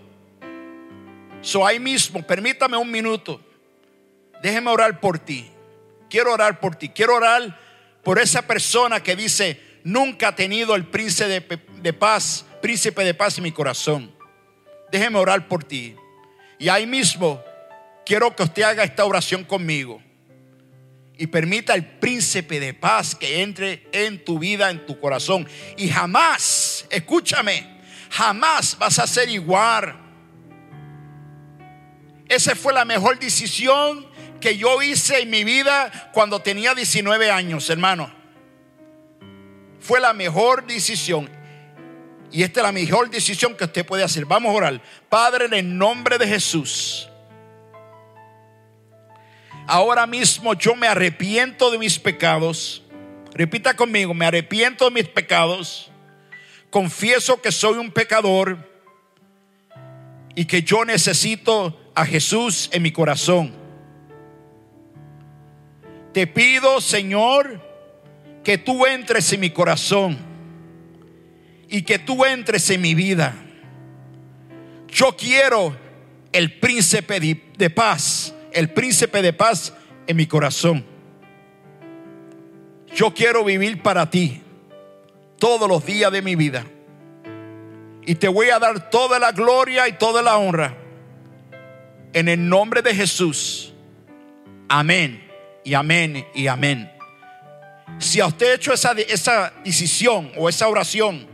So 1.42 1.66
ahí 1.66 1.80
mismo, 1.80 2.26
permítame 2.26 2.76
un 2.76 2.90
minuto. 2.90 3.40
Déjeme 4.42 4.72
orar 4.72 5.00
por 5.00 5.20
ti. 5.20 5.48
Quiero 6.10 6.34
orar 6.34 6.60
por 6.60 6.76
ti. 6.76 6.90
Quiero 6.90 7.16
orar 7.16 7.60
por 8.04 8.18
esa 8.18 8.42
persona 8.48 9.04
que 9.04 9.16
dice, 9.16 9.62
nunca 9.84 10.30
ha 10.30 10.36
tenido 10.36 10.74
el 10.76 10.88
príncipe 10.88 11.60
de, 11.82 11.94
paz, 11.94 12.46
príncipe 12.62 13.04
de 13.04 13.14
paz 13.14 13.38
en 13.38 13.44
mi 13.44 13.52
corazón. 13.52 14.12
Déjeme 14.92 15.20
orar 15.20 15.48
por 15.48 15.64
ti. 15.64 15.96
Y 16.60 16.70
ahí 16.70 16.86
mismo 16.86 17.44
quiero 18.06 18.36
que 18.36 18.44
usted 18.44 18.64
haga 18.64 18.84
esta 18.84 19.06
oración 19.06 19.44
conmigo. 19.44 20.02
Y 21.18 21.28
permita 21.28 21.74
al 21.74 21.84
príncipe 21.84 22.60
de 22.60 22.74
paz 22.74 23.16
que 23.16 23.42
entre 23.42 23.88
en 23.92 24.24
tu 24.24 24.38
vida, 24.38 24.70
en 24.70 24.86
tu 24.86 25.00
corazón. 25.00 25.48
Y 25.76 25.90
jamás, 25.90 26.86
escúchame, 26.90 27.82
jamás 28.12 28.78
vas 28.78 29.00
a 29.00 29.08
ser 29.08 29.30
igual. 29.30 29.96
Esa 32.30 32.56
fue 32.56 32.74
la 32.74 32.86
mejor 32.86 33.18
decisión 33.18 34.06
que 34.40 34.58
yo 34.58 34.82
hice 34.82 35.22
en 35.22 35.30
mi 35.32 35.44
vida 35.44 36.12
cuando 36.14 36.42
tenía 36.42 36.76
19 36.76 37.32
años, 37.32 37.70
hermano 37.70 38.18
fue 39.88 40.02
la 40.02 40.12
mejor 40.12 40.68
decisión. 40.68 41.30
Y 42.32 42.44
esta 42.44 42.60
es 42.60 42.66
la 42.66 42.72
mejor 42.72 43.10
decisión 43.10 43.56
que 43.56 43.64
usted 43.64 43.86
puede 43.86 44.04
hacer. 44.04 44.26
Vamos 44.26 44.52
a 44.52 44.58
orar. 44.58 44.82
Padre, 45.10 45.46
en 45.46 45.54
el 45.54 45.78
nombre 45.78 46.18
de 46.18 46.28
Jesús. 46.28 47.08
Ahora 49.66 50.06
mismo 50.06 50.54
yo 50.54 50.76
me 50.76 50.88
arrepiento 50.88 51.72
de 51.72 51.78
mis 51.78 52.00
pecados. 52.00 52.84
Repita 53.34 53.76
conmigo, 53.76 54.14
me 54.14 54.26
arrepiento 54.26 54.86
de 54.86 54.92
mis 54.92 55.08
pecados. 55.08 55.92
Confieso 56.70 57.42
que 57.42 57.52
soy 57.52 57.78
un 57.78 57.92
pecador 57.92 58.58
y 60.36 60.46
que 60.46 60.64
yo 60.64 60.86
necesito 60.86 61.92
a 61.96 62.06
Jesús 62.06 62.70
en 62.72 62.82
mi 62.84 62.92
corazón. 62.92 63.54
Te 66.14 66.28
pido, 66.28 66.82
Señor, 66.82 67.62
que 68.44 68.58
tú 68.58 68.86
entres 68.86 69.32
en 69.34 69.40
mi 69.40 69.50
corazón 69.50 70.27
y 71.70 71.82
que 71.82 72.00
tú 72.00 72.26
entres 72.26 72.70
en 72.70 72.82
mi 72.82 72.96
vida. 72.96 73.36
Yo 74.88 75.16
quiero 75.16 75.76
el 76.32 76.60
príncipe 76.60 77.20
de 77.20 77.70
paz, 77.70 78.34
el 78.52 78.70
príncipe 78.70 79.22
de 79.22 79.34
paz 79.34 79.74
en 80.08 80.18
mi 80.18 80.26
corazón. 80.26 80.86
Yo 82.96 83.14
quiero 83.14 83.44
vivir 83.44 83.82
para 83.82 84.10
ti 84.10 84.42
todos 85.38 85.70
los 85.70 85.86
días 85.86 86.12
de 86.12 86.22
mi 86.22 86.36
vida. 86.36 86.66
Y 88.06 88.16
te 88.16 88.28
voy 88.28 88.50
a 88.50 88.60
dar 88.60 88.90
toda 88.90 89.20
la 89.20 89.34
gloria 89.34 89.88
y 89.88 89.94
toda 89.94 90.22
la 90.22 90.38
honra. 90.38 90.76
En 92.14 92.30
el 92.30 92.48
nombre 92.48 92.82
de 92.82 92.96
Jesús. 92.96 93.74
Amén 94.70 95.30
y 95.64 95.74
amén 95.74 96.26
y 96.34 96.48
amén. 96.48 96.92
Si 98.00 98.20
a 98.20 98.28
usted 98.28 98.52
ha 98.52 98.56
hecho 98.56 98.74
esa, 98.74 98.94
esa 98.94 99.54
decisión 99.64 100.32
o 100.38 100.48
esa 100.48 100.68
oración, 100.68 101.28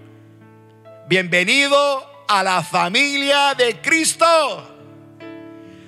bienvenido 1.07 2.25
a 2.27 2.43
la 2.43 2.63
familia 2.63 3.53
de 3.55 3.81
Cristo. 3.81 4.25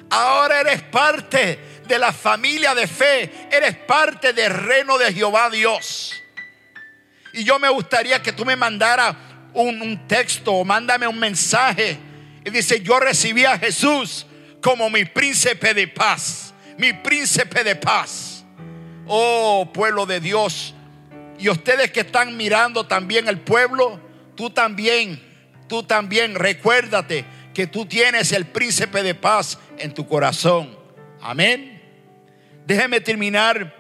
Ahora 0.10 0.62
eres 0.62 0.82
parte 0.84 1.60
de 1.88 2.00
la 2.00 2.12
familia 2.12 2.76
de 2.76 2.88
fe, 2.88 3.48
eres 3.52 3.76
parte 3.76 4.34
del 4.34 4.54
reino 4.54 4.98
de 4.98 5.14
Jehová 5.14 5.50
Dios. 5.50 6.14
Y 7.34 7.44
yo 7.44 7.60
me 7.60 7.70
gustaría 7.70 8.22
que 8.22 8.32
tú 8.32 8.46
me 8.46 8.56
mandaras 8.56 9.16
un, 9.54 9.82
un 9.82 10.08
texto 10.08 10.54
o 10.54 10.66
mándame 10.66 11.08
un 11.08 11.20
mensaje. 11.20 11.98
Y 12.44 12.50
dice, 12.50 12.82
yo 12.82 13.00
recibí 13.00 13.46
a 13.46 13.58
Jesús 13.58 14.26
como 14.62 14.90
mi 14.90 15.06
príncipe 15.06 15.74
de 15.74 15.88
paz, 15.88 16.54
mi 16.78 16.94
príncipe 16.94 17.64
de 17.64 17.76
paz. 17.76 18.46
Oh 19.08 19.70
pueblo 19.74 20.06
de 20.06 20.20
Dios. 20.20 20.74
Y 21.38 21.50
ustedes 21.50 21.92
que 21.92 22.02
están 22.02 22.38
mirando 22.38 22.86
también 22.86 23.28
el 23.28 23.40
pueblo, 23.40 24.00
tú 24.36 24.50
también, 24.50 25.22
tú 25.68 25.84
también, 25.84 26.36
recuérdate 26.36 27.26
que 27.54 27.68
tú 27.68 27.86
tienes 27.86 28.32
el 28.32 28.46
príncipe 28.46 29.02
de 29.02 29.16
paz 29.16 29.58
en 29.78 29.94
tu 29.94 30.08
corazón. 30.08 30.78
Amén. 31.22 31.82
Déjeme 32.66 33.00
terminar 33.00 33.74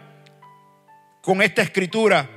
con 1.21 1.41
esta 1.41 1.61
escritura. 1.61 2.29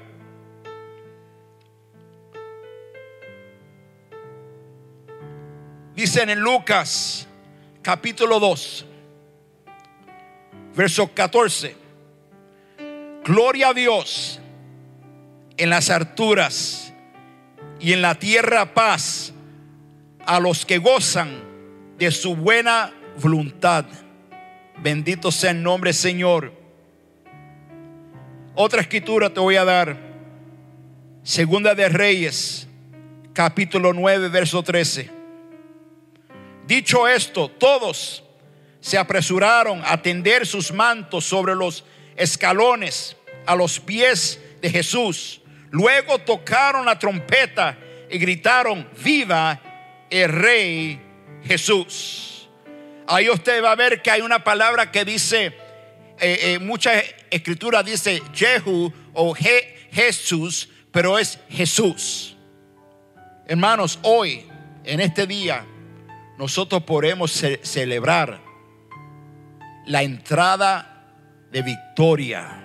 Dicen 5.95 6.31
en 6.31 6.41
Lucas 6.41 7.27
capítulo 7.83 8.39
2, 8.41 8.87
verso 10.75 11.13
14. 11.13 11.77
Gloria 13.25 13.69
a 13.69 13.75
Dios 13.75 14.41
en 15.57 15.71
las 15.71 15.91
alturas 15.91 16.88
y 17.81 17.93
en 17.93 18.03
la 18.03 18.15
tierra 18.15 18.75
paz 18.75 19.33
a 20.27 20.41
los 20.41 20.67
que 20.67 20.79
gozan 20.79 21.43
de 21.99 22.11
su 22.11 22.37
buena 22.37 22.93
voluntad. 23.21 23.85
Bendito 24.83 25.33
sea 25.33 25.51
el 25.51 25.63
nombre, 25.63 25.93
Señor. 25.93 26.53
Otra 28.55 28.81
escritura 28.81 29.33
te 29.33 29.41
voy 29.41 29.57
a 29.57 29.65
dar. 29.65 29.97
Segunda 31.23 31.75
de 31.75 31.89
Reyes, 31.89 32.69
capítulo 33.33 33.93
9, 33.93 34.29
verso 34.29 34.63
13. 34.63 35.11
Dicho 36.67 37.09
esto, 37.09 37.49
todos 37.49 38.25
se 38.81 38.99
apresuraron 38.99 39.83
a 39.85 40.01
tender 40.01 40.47
sus 40.47 40.73
mantos 40.73 41.25
sobre 41.25 41.55
los 41.55 41.85
escalones 42.17 43.17
a 43.47 43.57
los 43.57 43.81
pies 43.81 44.41
de 44.61 44.71
Jesús. 44.71 45.41
Luego 45.71 46.19
tocaron 46.19 46.87
la 46.87 46.99
trompeta 46.99 47.77
y 48.11 48.19
gritaron, 48.19 48.89
viva 49.03 49.61
el 50.11 50.29
rey 50.31 51.01
Jesús. 51.45 52.49
Ahí 53.07 53.29
usted 53.29 53.63
va 53.63 53.73
a 53.73 53.77
ver 53.77 54.03
que 54.03 54.11
hay 54.11 54.21
una 54.21 54.45
palabra 54.45 54.91
que 54.91 55.05
dice, 55.05 55.47
eh, 56.21 56.39
eh, 56.43 56.59
mucha 56.59 56.93
escritura 57.31 57.83
dice 57.83 58.23
Jehu 58.35 58.93
o 59.15 59.35
Jesús, 59.91 60.69
pero 60.91 61.19
es 61.19 61.39
Jesús. 61.49 62.37
Hermanos, 63.47 63.99
hoy, 64.03 64.47
en 64.85 65.01
este 65.01 65.27
día, 65.27 65.65
nosotros 66.39 66.83
podemos 66.83 67.33
celebrar 67.63 68.41
la 69.87 70.03
entrada 70.03 71.07
de 71.51 71.63
victoria. 71.63 72.63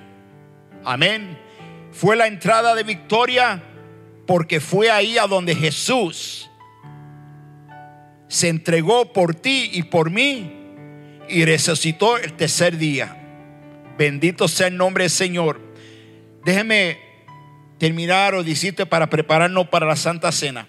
Amén. 0.83 1.42
Fue 1.93 2.15
la 2.15 2.25
entrada 2.25 2.73
de 2.73 2.83
victoria 2.83 3.63
porque 4.25 4.59
fue 4.59 4.89
ahí 4.89 5.17
a 5.19 5.27
donde 5.27 5.55
Jesús 5.55 6.49
se 8.27 8.49
entregó 8.49 9.13
por 9.13 9.35
ti 9.35 9.69
y 9.73 9.83
por 9.83 10.09
mí 10.09 10.51
y 11.29 11.45
resucitó 11.45 12.17
el 12.17 12.33
tercer 12.33 12.77
día. 12.77 13.15
Bendito 13.95 14.47
sea 14.47 14.67
el 14.67 14.75
nombre 14.75 15.03
del 15.03 15.11
Señor. 15.11 15.61
Déjeme 16.43 16.97
terminar 17.77 18.33
o 18.33 18.43
decirte 18.43 18.87
para 18.87 19.07
prepararnos 19.07 19.67
para 19.67 19.85
la 19.85 19.95
Santa 19.95 20.31
Cena. 20.31 20.67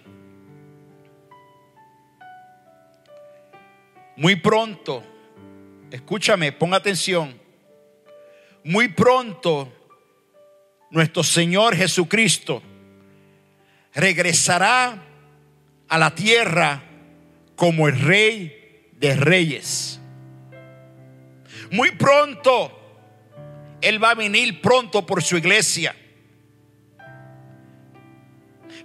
Muy 4.16 4.36
pronto, 4.36 5.02
escúchame, 5.90 6.52
ponga 6.52 6.76
atención. 6.76 7.40
Muy 8.62 8.88
pronto 8.88 9.72
nuestro 10.94 11.24
Señor 11.24 11.74
Jesucristo 11.74 12.62
regresará 13.92 15.02
a 15.88 15.98
la 15.98 16.14
tierra 16.14 16.84
como 17.56 17.88
el 17.88 18.00
rey 18.00 18.92
de 18.92 19.16
reyes. 19.16 19.98
Muy 21.72 21.90
pronto, 21.90 22.70
Él 23.80 24.02
va 24.02 24.10
a 24.10 24.14
venir 24.14 24.60
pronto 24.60 25.04
por 25.04 25.20
su 25.20 25.36
iglesia. 25.36 25.96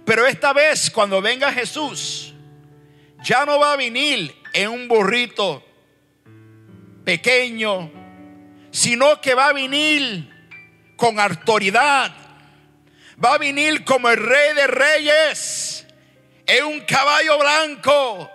Pero 0.04 0.26
esta 0.26 0.52
vez, 0.52 0.90
cuando 0.90 1.22
venga 1.22 1.52
Jesús, 1.52 2.34
ya 3.22 3.46
no 3.46 3.60
va 3.60 3.74
a 3.74 3.76
venir 3.76 4.34
en 4.52 4.68
un 4.68 4.88
burrito 4.88 5.64
pequeño, 7.04 7.88
sino 8.72 9.20
que 9.20 9.34
va 9.34 9.50
a 9.50 9.52
venir 9.52 10.39
con 11.00 11.18
autoridad. 11.18 12.12
Va 13.24 13.34
a 13.34 13.38
venir 13.38 13.84
como 13.86 14.10
el 14.10 14.18
rey 14.18 14.54
de 14.54 14.66
reyes 14.66 15.86
en 16.46 16.64
un 16.66 16.80
caballo 16.80 17.38
blanco 17.38 18.30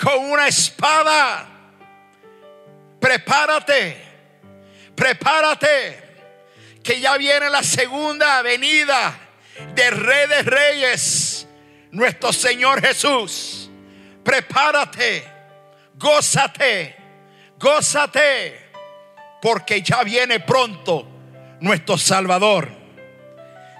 con 0.00 0.18
una 0.28 0.48
espada. 0.48 1.46
Prepárate, 2.98 3.96
prepárate, 4.96 6.02
que 6.82 7.00
ya 7.00 7.16
viene 7.16 7.48
la 7.48 7.62
segunda 7.62 8.42
venida 8.42 9.16
del 9.74 9.96
Rey 9.96 10.26
de 10.26 10.42
Reyes, 10.42 11.46
nuestro 11.92 12.32
Señor 12.32 12.80
Jesús. 12.80 13.70
Prepárate, 14.24 15.24
gózate, 15.94 16.96
gózate, 17.56 18.70
porque 19.40 19.80
ya 19.80 20.02
viene 20.02 20.40
pronto 20.40 21.19
nuestro 21.60 21.96
Salvador. 21.98 22.70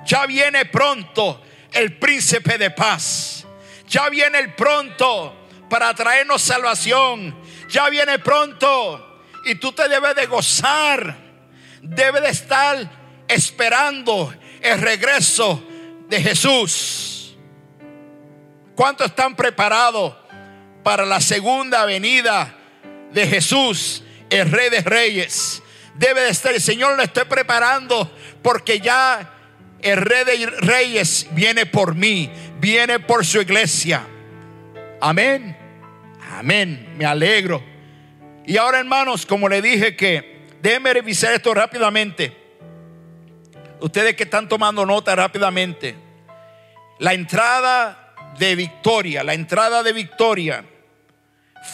Ya 0.07 0.27
viene 0.27 0.67
pronto 0.67 1.43
el 1.73 1.99
príncipe 1.99 2.59
de 2.59 2.71
paz. 2.71 3.47
Ya 3.89 4.09
viene 4.09 4.39
el 4.39 4.55
pronto 4.55 5.49
para 5.69 5.93
traernos 5.95 6.43
salvación. 6.43 7.35
Ya 7.69 7.89
viene 7.89 8.19
pronto 8.19 9.25
y 9.45 9.57
tú 9.57 9.73
te 9.73 9.89
debes 9.89 10.15
de 10.15 10.27
gozar. 10.27 11.17
Debes 11.83 12.23
de 12.23 12.29
estar 12.29 12.91
esperando 13.29 14.35
el 14.61 14.81
regreso 14.81 15.63
de 16.09 16.23
Jesús. 16.23 17.37
¿Cuántos 18.75 19.09
están 19.09 19.37
preparados 19.37 20.15
para 20.83 21.05
la 21.05 21.21
segunda 21.21 21.85
venida 21.85 22.57
de 23.13 23.27
Jesús, 23.27 24.03
el 24.31 24.51
Rey 24.51 24.71
de 24.71 24.81
Reyes? 24.81 25.63
Debe 26.01 26.23
de 26.23 26.31
estar, 26.31 26.55
el 26.55 26.63
Señor 26.63 26.97
lo 26.97 27.03
estoy 27.03 27.25
preparando 27.25 28.11
porque 28.41 28.81
ya 28.81 29.35
el 29.83 29.99
Rey 29.99 30.25
de 30.25 30.47
Reyes 30.47 31.27
viene 31.33 31.67
por 31.67 31.95
mí, 31.95 32.31
viene 32.59 33.01
por 33.01 33.27
su 33.27 33.39
iglesia. 33.39 34.07
Amén. 34.99 35.55
Amén, 36.33 36.95
me 36.97 37.05
alegro. 37.05 37.63
Y 38.47 38.57
ahora 38.57 38.79
hermanos, 38.79 39.27
como 39.27 39.47
le 39.47 39.61
dije 39.61 39.95
que 39.95 40.47
déjenme 40.63 40.95
revisar 40.95 41.35
esto 41.35 41.53
rápidamente. 41.53 42.35
Ustedes 43.81 44.17
que 44.17 44.23
están 44.23 44.49
tomando 44.49 44.87
nota 44.87 45.15
rápidamente. 45.15 45.95
La 46.99 47.13
entrada 47.13 48.15
de 48.39 48.55
victoria, 48.55 49.23
la 49.23 49.35
entrada 49.35 49.83
de 49.83 49.93
victoria 49.93 50.65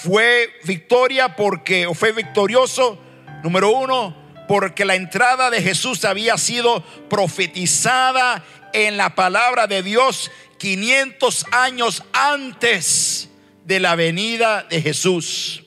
fue 0.02 0.52
victoria 0.64 1.36
porque, 1.36 1.86
o 1.86 1.94
fue 1.94 2.10
victorioso, 2.10 3.05
número 3.42 3.70
uno, 3.70 4.16
porque 4.48 4.84
la 4.84 4.94
entrada 4.94 5.50
de 5.50 5.62
Jesús 5.62 6.04
había 6.04 6.38
sido 6.38 6.82
profetizada 7.08 8.44
en 8.72 8.96
la 8.96 9.14
palabra 9.14 9.66
de 9.66 9.82
Dios 9.82 10.30
500 10.58 11.46
años 11.52 12.02
antes 12.12 13.28
de 13.64 13.80
la 13.80 13.94
venida 13.96 14.64
de 14.68 14.80
Jesús. 14.80 15.64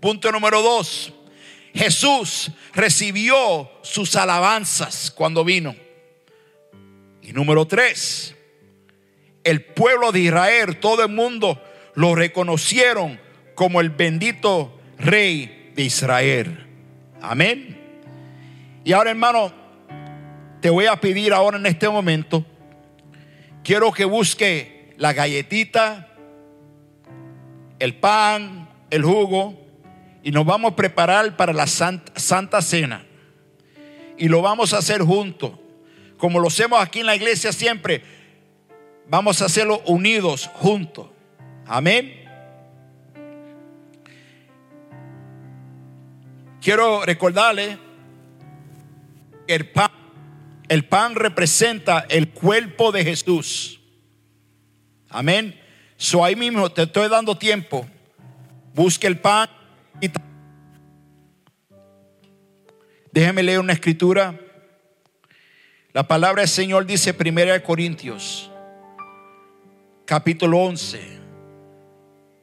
Punto 0.00 0.32
número 0.32 0.62
dos. 0.62 1.12
Jesús 1.74 2.50
recibió 2.74 3.70
sus 3.82 4.16
alabanzas 4.16 5.10
cuando 5.10 5.44
vino. 5.44 5.76
Y 7.22 7.32
número 7.32 7.66
tres, 7.66 8.34
el 9.44 9.62
pueblo 9.62 10.12
de 10.12 10.20
Israel, 10.20 10.78
todo 10.78 11.02
el 11.02 11.12
mundo 11.12 11.62
lo 11.94 12.14
reconocieron 12.14 13.20
como 13.54 13.80
el 13.80 13.90
bendito 13.90 14.80
rey 14.98 15.72
de 15.74 15.82
Israel. 15.82 16.65
Amén. 17.28 17.76
Y 18.84 18.92
ahora 18.92 19.10
hermano, 19.10 19.52
te 20.60 20.70
voy 20.70 20.86
a 20.86 20.96
pedir 20.96 21.32
ahora 21.32 21.58
en 21.58 21.66
este 21.66 21.88
momento, 21.88 22.44
quiero 23.64 23.92
que 23.92 24.04
busque 24.04 24.94
la 24.96 25.12
galletita 25.12 26.06
el 27.78 27.96
pan, 27.96 28.68
el 28.90 29.02
jugo, 29.02 29.54
y 30.22 30.30
nos 30.30 30.44
vamos 30.44 30.72
a 30.72 30.76
preparar 30.76 31.36
para 31.36 31.52
la 31.52 31.66
Santa, 31.66 32.62
Cena. 32.62 33.04
Y 34.16 34.28
lo 34.28 34.40
vamos 34.40 34.72
a 34.72 34.78
hacer 34.78 35.02
juntos, 35.02 35.52
como 36.16 36.40
lo 36.40 36.48
hacemos 36.48 36.80
aquí 36.80 37.00
en 37.00 37.06
la 37.06 37.16
iglesia 37.16 37.52
siempre. 37.52 38.02
Vamos 39.08 39.42
a 39.42 39.46
hacerlo 39.46 39.82
unidos, 39.86 40.48
juntos. 40.54 41.08
Amén. 41.66 42.25
Quiero 46.66 47.04
recordarle 47.04 47.78
que 49.46 49.54
el 49.54 49.70
pan, 49.70 49.88
el 50.68 50.84
pan 50.84 51.14
representa 51.14 52.04
el 52.08 52.30
cuerpo 52.30 52.90
de 52.90 53.04
Jesús. 53.04 53.78
Amén. 55.08 55.56
So 55.96 56.24
ahí 56.24 56.34
mismo 56.34 56.68
te 56.68 56.82
estoy 56.82 57.08
dando 57.08 57.38
tiempo. 57.38 57.86
Busque 58.74 59.06
el 59.06 59.20
pan. 59.20 59.48
Y 60.00 60.10
Déjeme 63.12 63.44
leer 63.44 63.60
una 63.60 63.72
escritura. 63.72 64.36
La 65.92 66.08
palabra 66.08 66.42
del 66.42 66.48
Señor 66.48 66.84
dice 66.84 67.14
1 67.16 67.62
Corintios, 67.62 68.50
capítulo 70.04 70.58
11, 70.58 71.00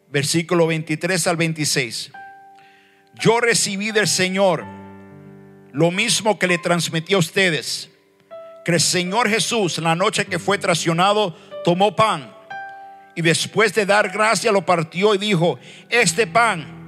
versículo 0.08 0.66
23 0.68 1.28
al 1.28 1.36
26. 1.36 2.14
Yo 3.16 3.40
recibí 3.40 3.92
del 3.92 4.08
Señor 4.08 4.66
lo 5.72 5.92
mismo 5.92 6.38
que 6.38 6.48
le 6.48 6.58
transmití 6.58 7.14
a 7.14 7.18
ustedes, 7.18 7.90
que 8.64 8.74
el 8.74 8.80
Señor 8.80 9.30
Jesús, 9.30 9.78
la 9.80 9.96
noche 9.96 10.26
que 10.26 10.40
fue 10.40 10.58
traicionado, 10.58 11.36
tomó 11.64 11.96
pan 11.96 12.34
y 13.16 13.22
después 13.22 13.74
de 13.74 13.86
dar 13.86 14.10
gracia 14.10 14.52
lo 14.52 14.66
partió 14.66 15.14
y 15.14 15.18
dijo, 15.18 15.60
este 15.90 16.28
pan 16.28 16.84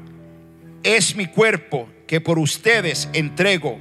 es 0.84 1.16
mi 1.16 1.28
cuerpo 1.28 1.90
que 2.08 2.22
por 2.22 2.40
ustedes 2.40 3.10
entrego. 3.14 3.80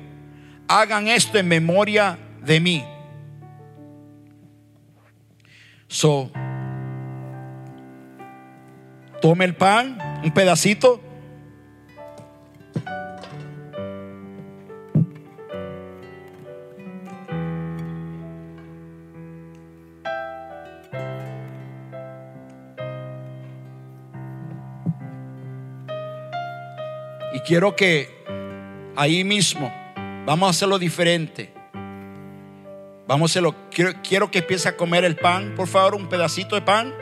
Hagan 0.68 1.08
esto 1.08 1.38
en 1.38 1.48
memoria 1.48 2.18
de 2.40 2.60
mí. 2.60 2.84
So, 5.88 6.30
tome 9.20 9.44
el 9.44 9.54
pan, 9.54 9.98
un 10.24 10.32
pedacito. 10.32 11.03
Quiero 27.44 27.76
que 27.76 28.24
ahí 28.96 29.22
mismo 29.22 29.72
vamos 30.26 30.46
a 30.46 30.50
hacerlo 30.50 30.78
diferente. 30.78 31.52
Vamos 33.06 33.30
a 33.30 33.32
hacerlo. 33.32 33.54
Quiero, 33.70 33.92
quiero 34.02 34.30
que 34.30 34.38
empiece 34.38 34.68
a 34.68 34.76
comer 34.76 35.04
el 35.04 35.16
pan, 35.16 35.54
por 35.54 35.68
favor, 35.68 35.94
un 35.94 36.08
pedacito 36.08 36.54
de 36.54 36.62
pan. 36.62 36.94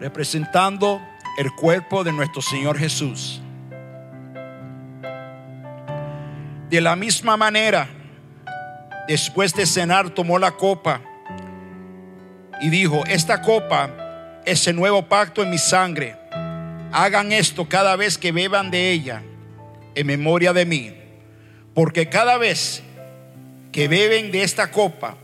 Representando 0.00 0.98
el 1.36 1.52
cuerpo 1.52 2.02
de 2.04 2.12
nuestro 2.12 2.40
Señor 2.40 2.78
Jesús. 2.78 3.42
De 6.70 6.80
la 6.80 6.96
misma 6.96 7.36
manera, 7.36 7.99
después 9.10 9.52
de 9.54 9.66
cenar, 9.66 10.10
tomó 10.10 10.38
la 10.38 10.52
copa 10.52 11.00
y 12.60 12.70
dijo, 12.70 13.04
esta 13.06 13.42
copa 13.42 13.90
es 14.46 14.68
el 14.68 14.76
nuevo 14.76 15.06
pacto 15.06 15.42
en 15.42 15.50
mi 15.50 15.58
sangre. 15.58 16.14
Hagan 16.92 17.32
esto 17.32 17.68
cada 17.68 17.96
vez 17.96 18.16
que 18.16 18.30
beban 18.30 18.70
de 18.70 18.92
ella 18.92 19.20
en 19.96 20.06
memoria 20.06 20.52
de 20.52 20.64
mí. 20.64 20.94
Porque 21.74 22.08
cada 22.08 22.38
vez 22.38 22.84
que 23.72 23.88
beben 23.88 24.30
de 24.30 24.44
esta 24.44 24.70
copa 24.70 25.16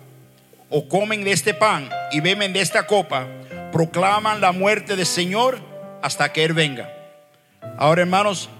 o 0.68 0.89
comen 0.89 1.22
de 1.22 1.30
este 1.30 1.55
pan 1.55 1.89
y 2.11 2.18
beben 2.18 2.53
de 2.53 2.62
esta 2.62 2.89
copa, 2.89 3.28
proclaman 3.70 4.41
la 4.41 4.51
muerte 4.51 4.97
del 4.97 5.07
Señor 5.07 5.61
hasta 6.03 6.32
que 6.32 6.43
Él 6.43 6.55
venga. 6.55 6.93
Ahora 7.78 8.03
hermanos, 8.03 8.51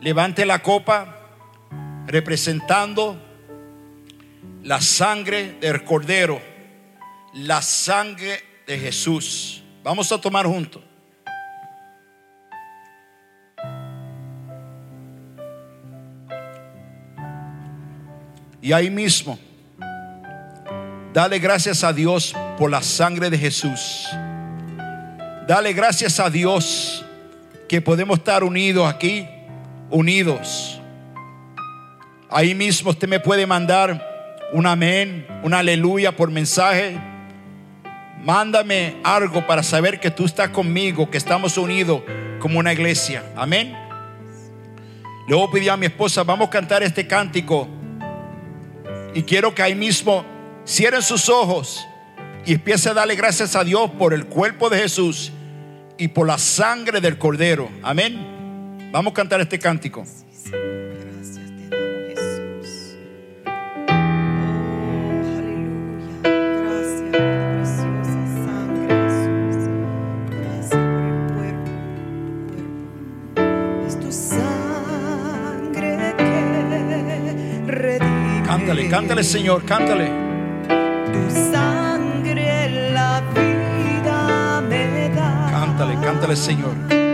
levante 0.00 0.46
la 0.46 0.62
copa 0.62 1.14
representando 2.06 3.20
la 4.62 4.80
sangre 4.80 5.52
del 5.60 5.84
cordero, 5.84 6.40
la 7.34 7.62
sangre 7.62 8.42
de 8.66 8.78
Jesús. 8.78 9.62
Vamos 9.84 10.10
a 10.10 10.20
tomar 10.20 10.46
juntos. 10.46 10.82
Y 18.60 18.72
ahí 18.72 18.90
mismo, 18.90 19.38
dale 21.12 21.38
gracias 21.38 21.84
a 21.84 21.92
Dios 21.92 22.34
por 22.58 22.68
la 22.68 22.82
sangre 22.82 23.30
de 23.30 23.38
Jesús. 23.38 24.08
Dale 25.46 25.72
gracias 25.72 26.18
a 26.18 26.28
Dios 26.28 27.04
que 27.68 27.80
podemos 27.80 28.18
estar 28.18 28.42
unidos 28.42 28.92
aquí, 28.92 29.28
unidos. 29.90 30.80
Ahí 32.28 32.56
mismo 32.56 32.90
usted 32.90 33.06
me 33.06 33.20
puede 33.20 33.46
mandar 33.46 34.15
un 34.52 34.66
amén, 34.66 35.26
un 35.42 35.54
aleluya 35.54 36.16
por 36.16 36.30
mensaje. 36.30 36.98
Mándame 38.22 38.96
algo 39.04 39.46
para 39.46 39.62
saber 39.62 40.00
que 40.00 40.10
tú 40.10 40.24
estás 40.24 40.50
conmigo, 40.50 41.10
que 41.10 41.18
estamos 41.18 41.56
unidos 41.58 42.02
como 42.40 42.58
una 42.58 42.72
iglesia. 42.72 43.22
Amén. 43.36 43.74
Luego 45.28 45.50
pedí 45.50 45.68
a 45.68 45.76
mi 45.76 45.86
esposa, 45.86 46.22
vamos 46.22 46.48
a 46.48 46.50
cantar 46.50 46.82
este 46.82 47.06
cántico. 47.06 47.68
Y 49.14 49.22
quiero 49.22 49.54
que 49.54 49.62
ahí 49.62 49.74
mismo 49.74 50.24
cierren 50.66 51.02
sus 51.02 51.28
ojos 51.28 51.86
y 52.44 52.54
empiece 52.54 52.88
a 52.88 52.94
darle 52.94 53.16
gracias 53.16 53.56
a 53.56 53.64
Dios 53.64 53.90
por 53.98 54.12
el 54.14 54.26
cuerpo 54.26 54.70
de 54.70 54.78
Jesús 54.78 55.32
y 55.98 56.08
por 56.08 56.26
la 56.26 56.38
sangre 56.38 57.00
del 57.00 57.18
Cordero. 57.18 57.68
Amén. 57.82 58.88
Vamos 58.92 59.12
a 59.12 59.14
cantar 59.14 59.40
este 59.40 59.58
cántico. 59.58 60.04
Cántale, 78.66 78.88
cántale, 78.88 79.22
Señor, 79.22 79.64
cántale. 79.64 80.10
Tu 81.12 81.52
sangre 81.52 82.90
la 82.92 83.22
vida 83.32 84.60
me 84.68 85.08
da. 85.10 85.46
Cántale, 85.52 85.94
cántale, 86.00 86.34
Señor. 86.34 87.05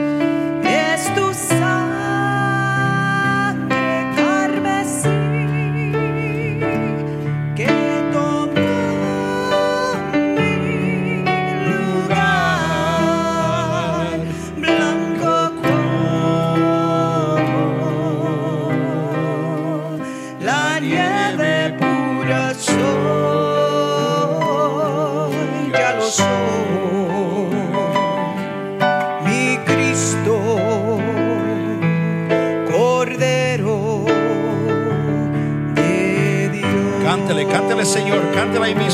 Señor, 38.53 38.92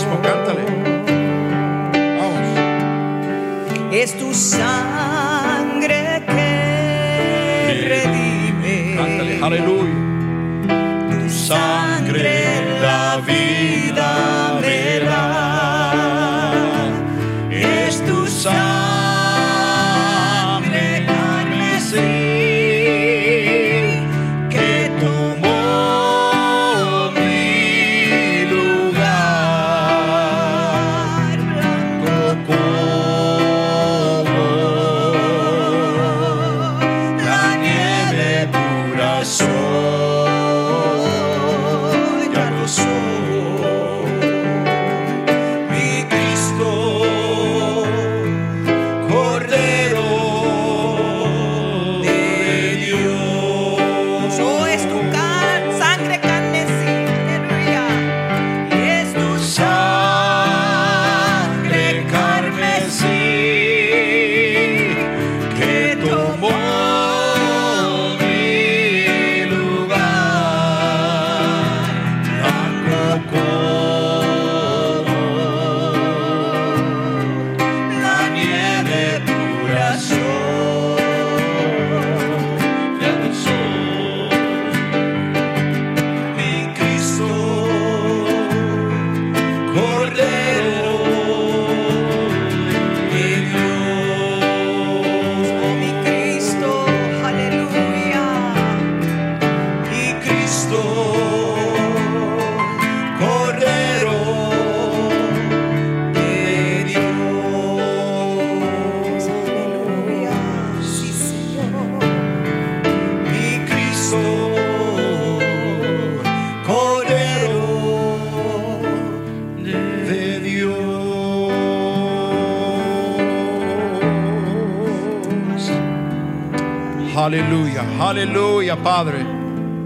Padre. 128.77 129.25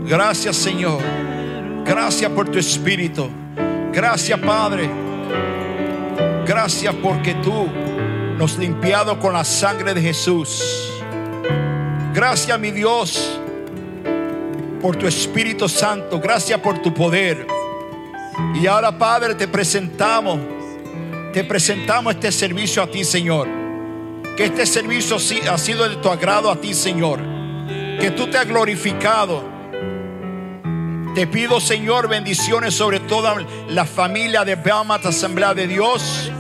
Gracias, 0.05 0.57
Señor. 0.57 1.01
Gracias 1.85 2.31
por 2.31 2.49
tu 2.49 2.59
espíritu. 2.59 3.29
Gracias, 3.93 4.39
Padre. 4.41 4.89
Gracias 6.47 6.95
porque 7.03 7.35
tú 7.35 7.69
nos 8.37 8.59
limpiado 8.59 9.19
con 9.19 9.33
la 9.33 9.45
sangre 9.45 9.95
de 9.95 10.01
Jesús. 10.01 10.91
Gracias, 12.15 12.59
mi 12.59 12.71
Dios, 12.71 13.39
por 14.81 14.97
tu 14.97 15.07
Espíritu 15.07 15.69
Santo. 15.69 16.21
Gracias 16.21 16.59
por 16.61 16.81
tu 16.81 16.93
poder. 16.93 17.47
Y 18.55 18.67
ahora, 18.67 18.97
Padre, 18.97 19.35
te 19.35 19.49
presentamos, 19.49 20.41
te 21.33 21.45
presentamos 21.45 22.15
este 22.15 22.33
servicio 22.33 22.83
a 22.83 22.87
ti, 22.87 23.05
Señor. 23.05 23.49
Que 24.37 24.45
este 24.45 24.67
servicio 24.67 25.17
ha 25.17 25.59
sido 25.59 25.89
de 25.89 25.97
tu 25.97 26.09
agrado 26.09 26.51
a 26.51 26.61
ti, 26.61 26.75
Señor. 26.75 27.21
Que 28.03 28.11
tú 28.11 28.27
te 28.27 28.37
has 28.37 28.49
glorificado. 28.49 29.45
Te 31.15 31.25
pido, 31.29 31.61
Señor, 31.61 32.09
bendiciones 32.09 32.75
sobre 32.75 32.99
toda 32.99 33.37
la 33.69 33.85
familia 33.85 34.45
de 34.45 34.57
Belmont 34.57 35.07
Asamblea 35.07 35.55
de 35.55 35.69
Dios. 35.69 36.33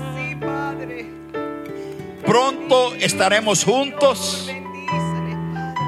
Pronto 2.26 2.96
estaremos 2.96 3.62
juntos. 3.62 4.50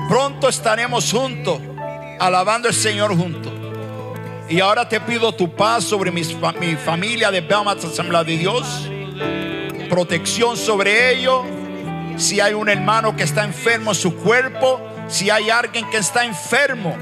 Pronto 0.09 0.49
estaremos 0.49 1.11
juntos, 1.11 1.59
alabando 2.21 2.69
al 2.69 2.75
Señor 2.75 3.17
juntos. 3.17 3.53
Y 4.49 4.61
ahora 4.61 4.89
te 4.89 5.01
pido 5.01 5.35
tu 5.35 5.57
paz 5.57 5.83
sobre 5.83 6.13
mi, 6.13 6.23
familia 6.23 7.33
de 7.33 7.41
Belmont 7.41 7.83
Asamblea 7.83 8.23
de 8.23 8.37
Dios. 8.39 8.89
Protección 9.91 10.57
sobre 10.57 11.11
ellos. 11.19 11.41
Si 12.17 12.39
hay 12.39 12.55
un 12.55 12.69
hermano 12.69 13.17
que 13.17 13.25
está 13.25 13.43
enfermo 13.43 13.91
en 13.91 13.97
su 13.97 14.15
cuerpo, 14.15 14.94
si 15.09 15.31
hay 15.31 15.51
alguien 15.51 15.89
que 15.91 15.99
está 15.99 16.25
enfermo, 16.25 16.97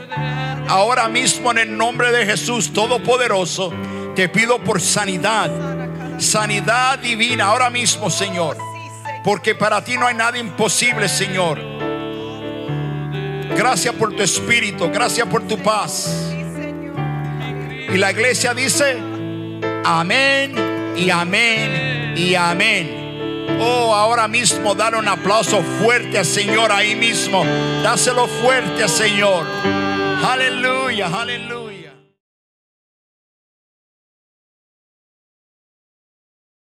ahora 0.69 1.09
mismo 1.09 1.51
en 1.51 1.59
el 1.59 1.77
nombre 1.77 2.11
de 2.13 2.27
Jesús 2.27 2.73
Todopoderoso, 2.73 3.73
te 4.15 4.29
pido 4.29 4.59
por 4.63 4.81
sanidad, 4.81 5.51
sanidad 6.19 6.99
divina 6.99 7.47
ahora 7.47 7.71
mismo, 7.71 8.11
Señor. 8.11 8.57
Porque 9.25 9.55
para 9.55 9.85
ti 9.85 9.97
no 9.97 10.07
hay 10.07 10.15
nada 10.15 10.39
imposible, 10.39 11.09
Señor. 11.09 11.61
Gracias 13.57 13.95
por 13.95 14.15
tu 14.15 14.23
espíritu, 14.23 14.91
gracias 14.91 15.27
por 15.29 15.47
tu 15.47 15.59
paz. 15.59 16.33
Y 17.93 17.97
la 17.99 18.11
iglesia 18.11 18.55
dice, 18.55 18.97
amén 19.85 20.55
y 20.97 21.11
amén 21.11 22.15
y 22.17 22.35
amén. 22.35 23.02
Oh, 23.65 23.95
ahora 23.95 24.27
mismo 24.27 24.75
dar 24.75 24.97
un 24.97 25.07
aplauso 25.07 25.63
fuerte 25.63 26.19
al 26.19 26.25
Señor 26.25 26.73
ahí 26.73 26.97
mismo. 26.97 27.45
Dáselo 27.85 28.27
fuerte 28.27 28.89
Señor. 28.89 29.47
Aleluya, 30.25 31.07
aleluya. 31.07 31.72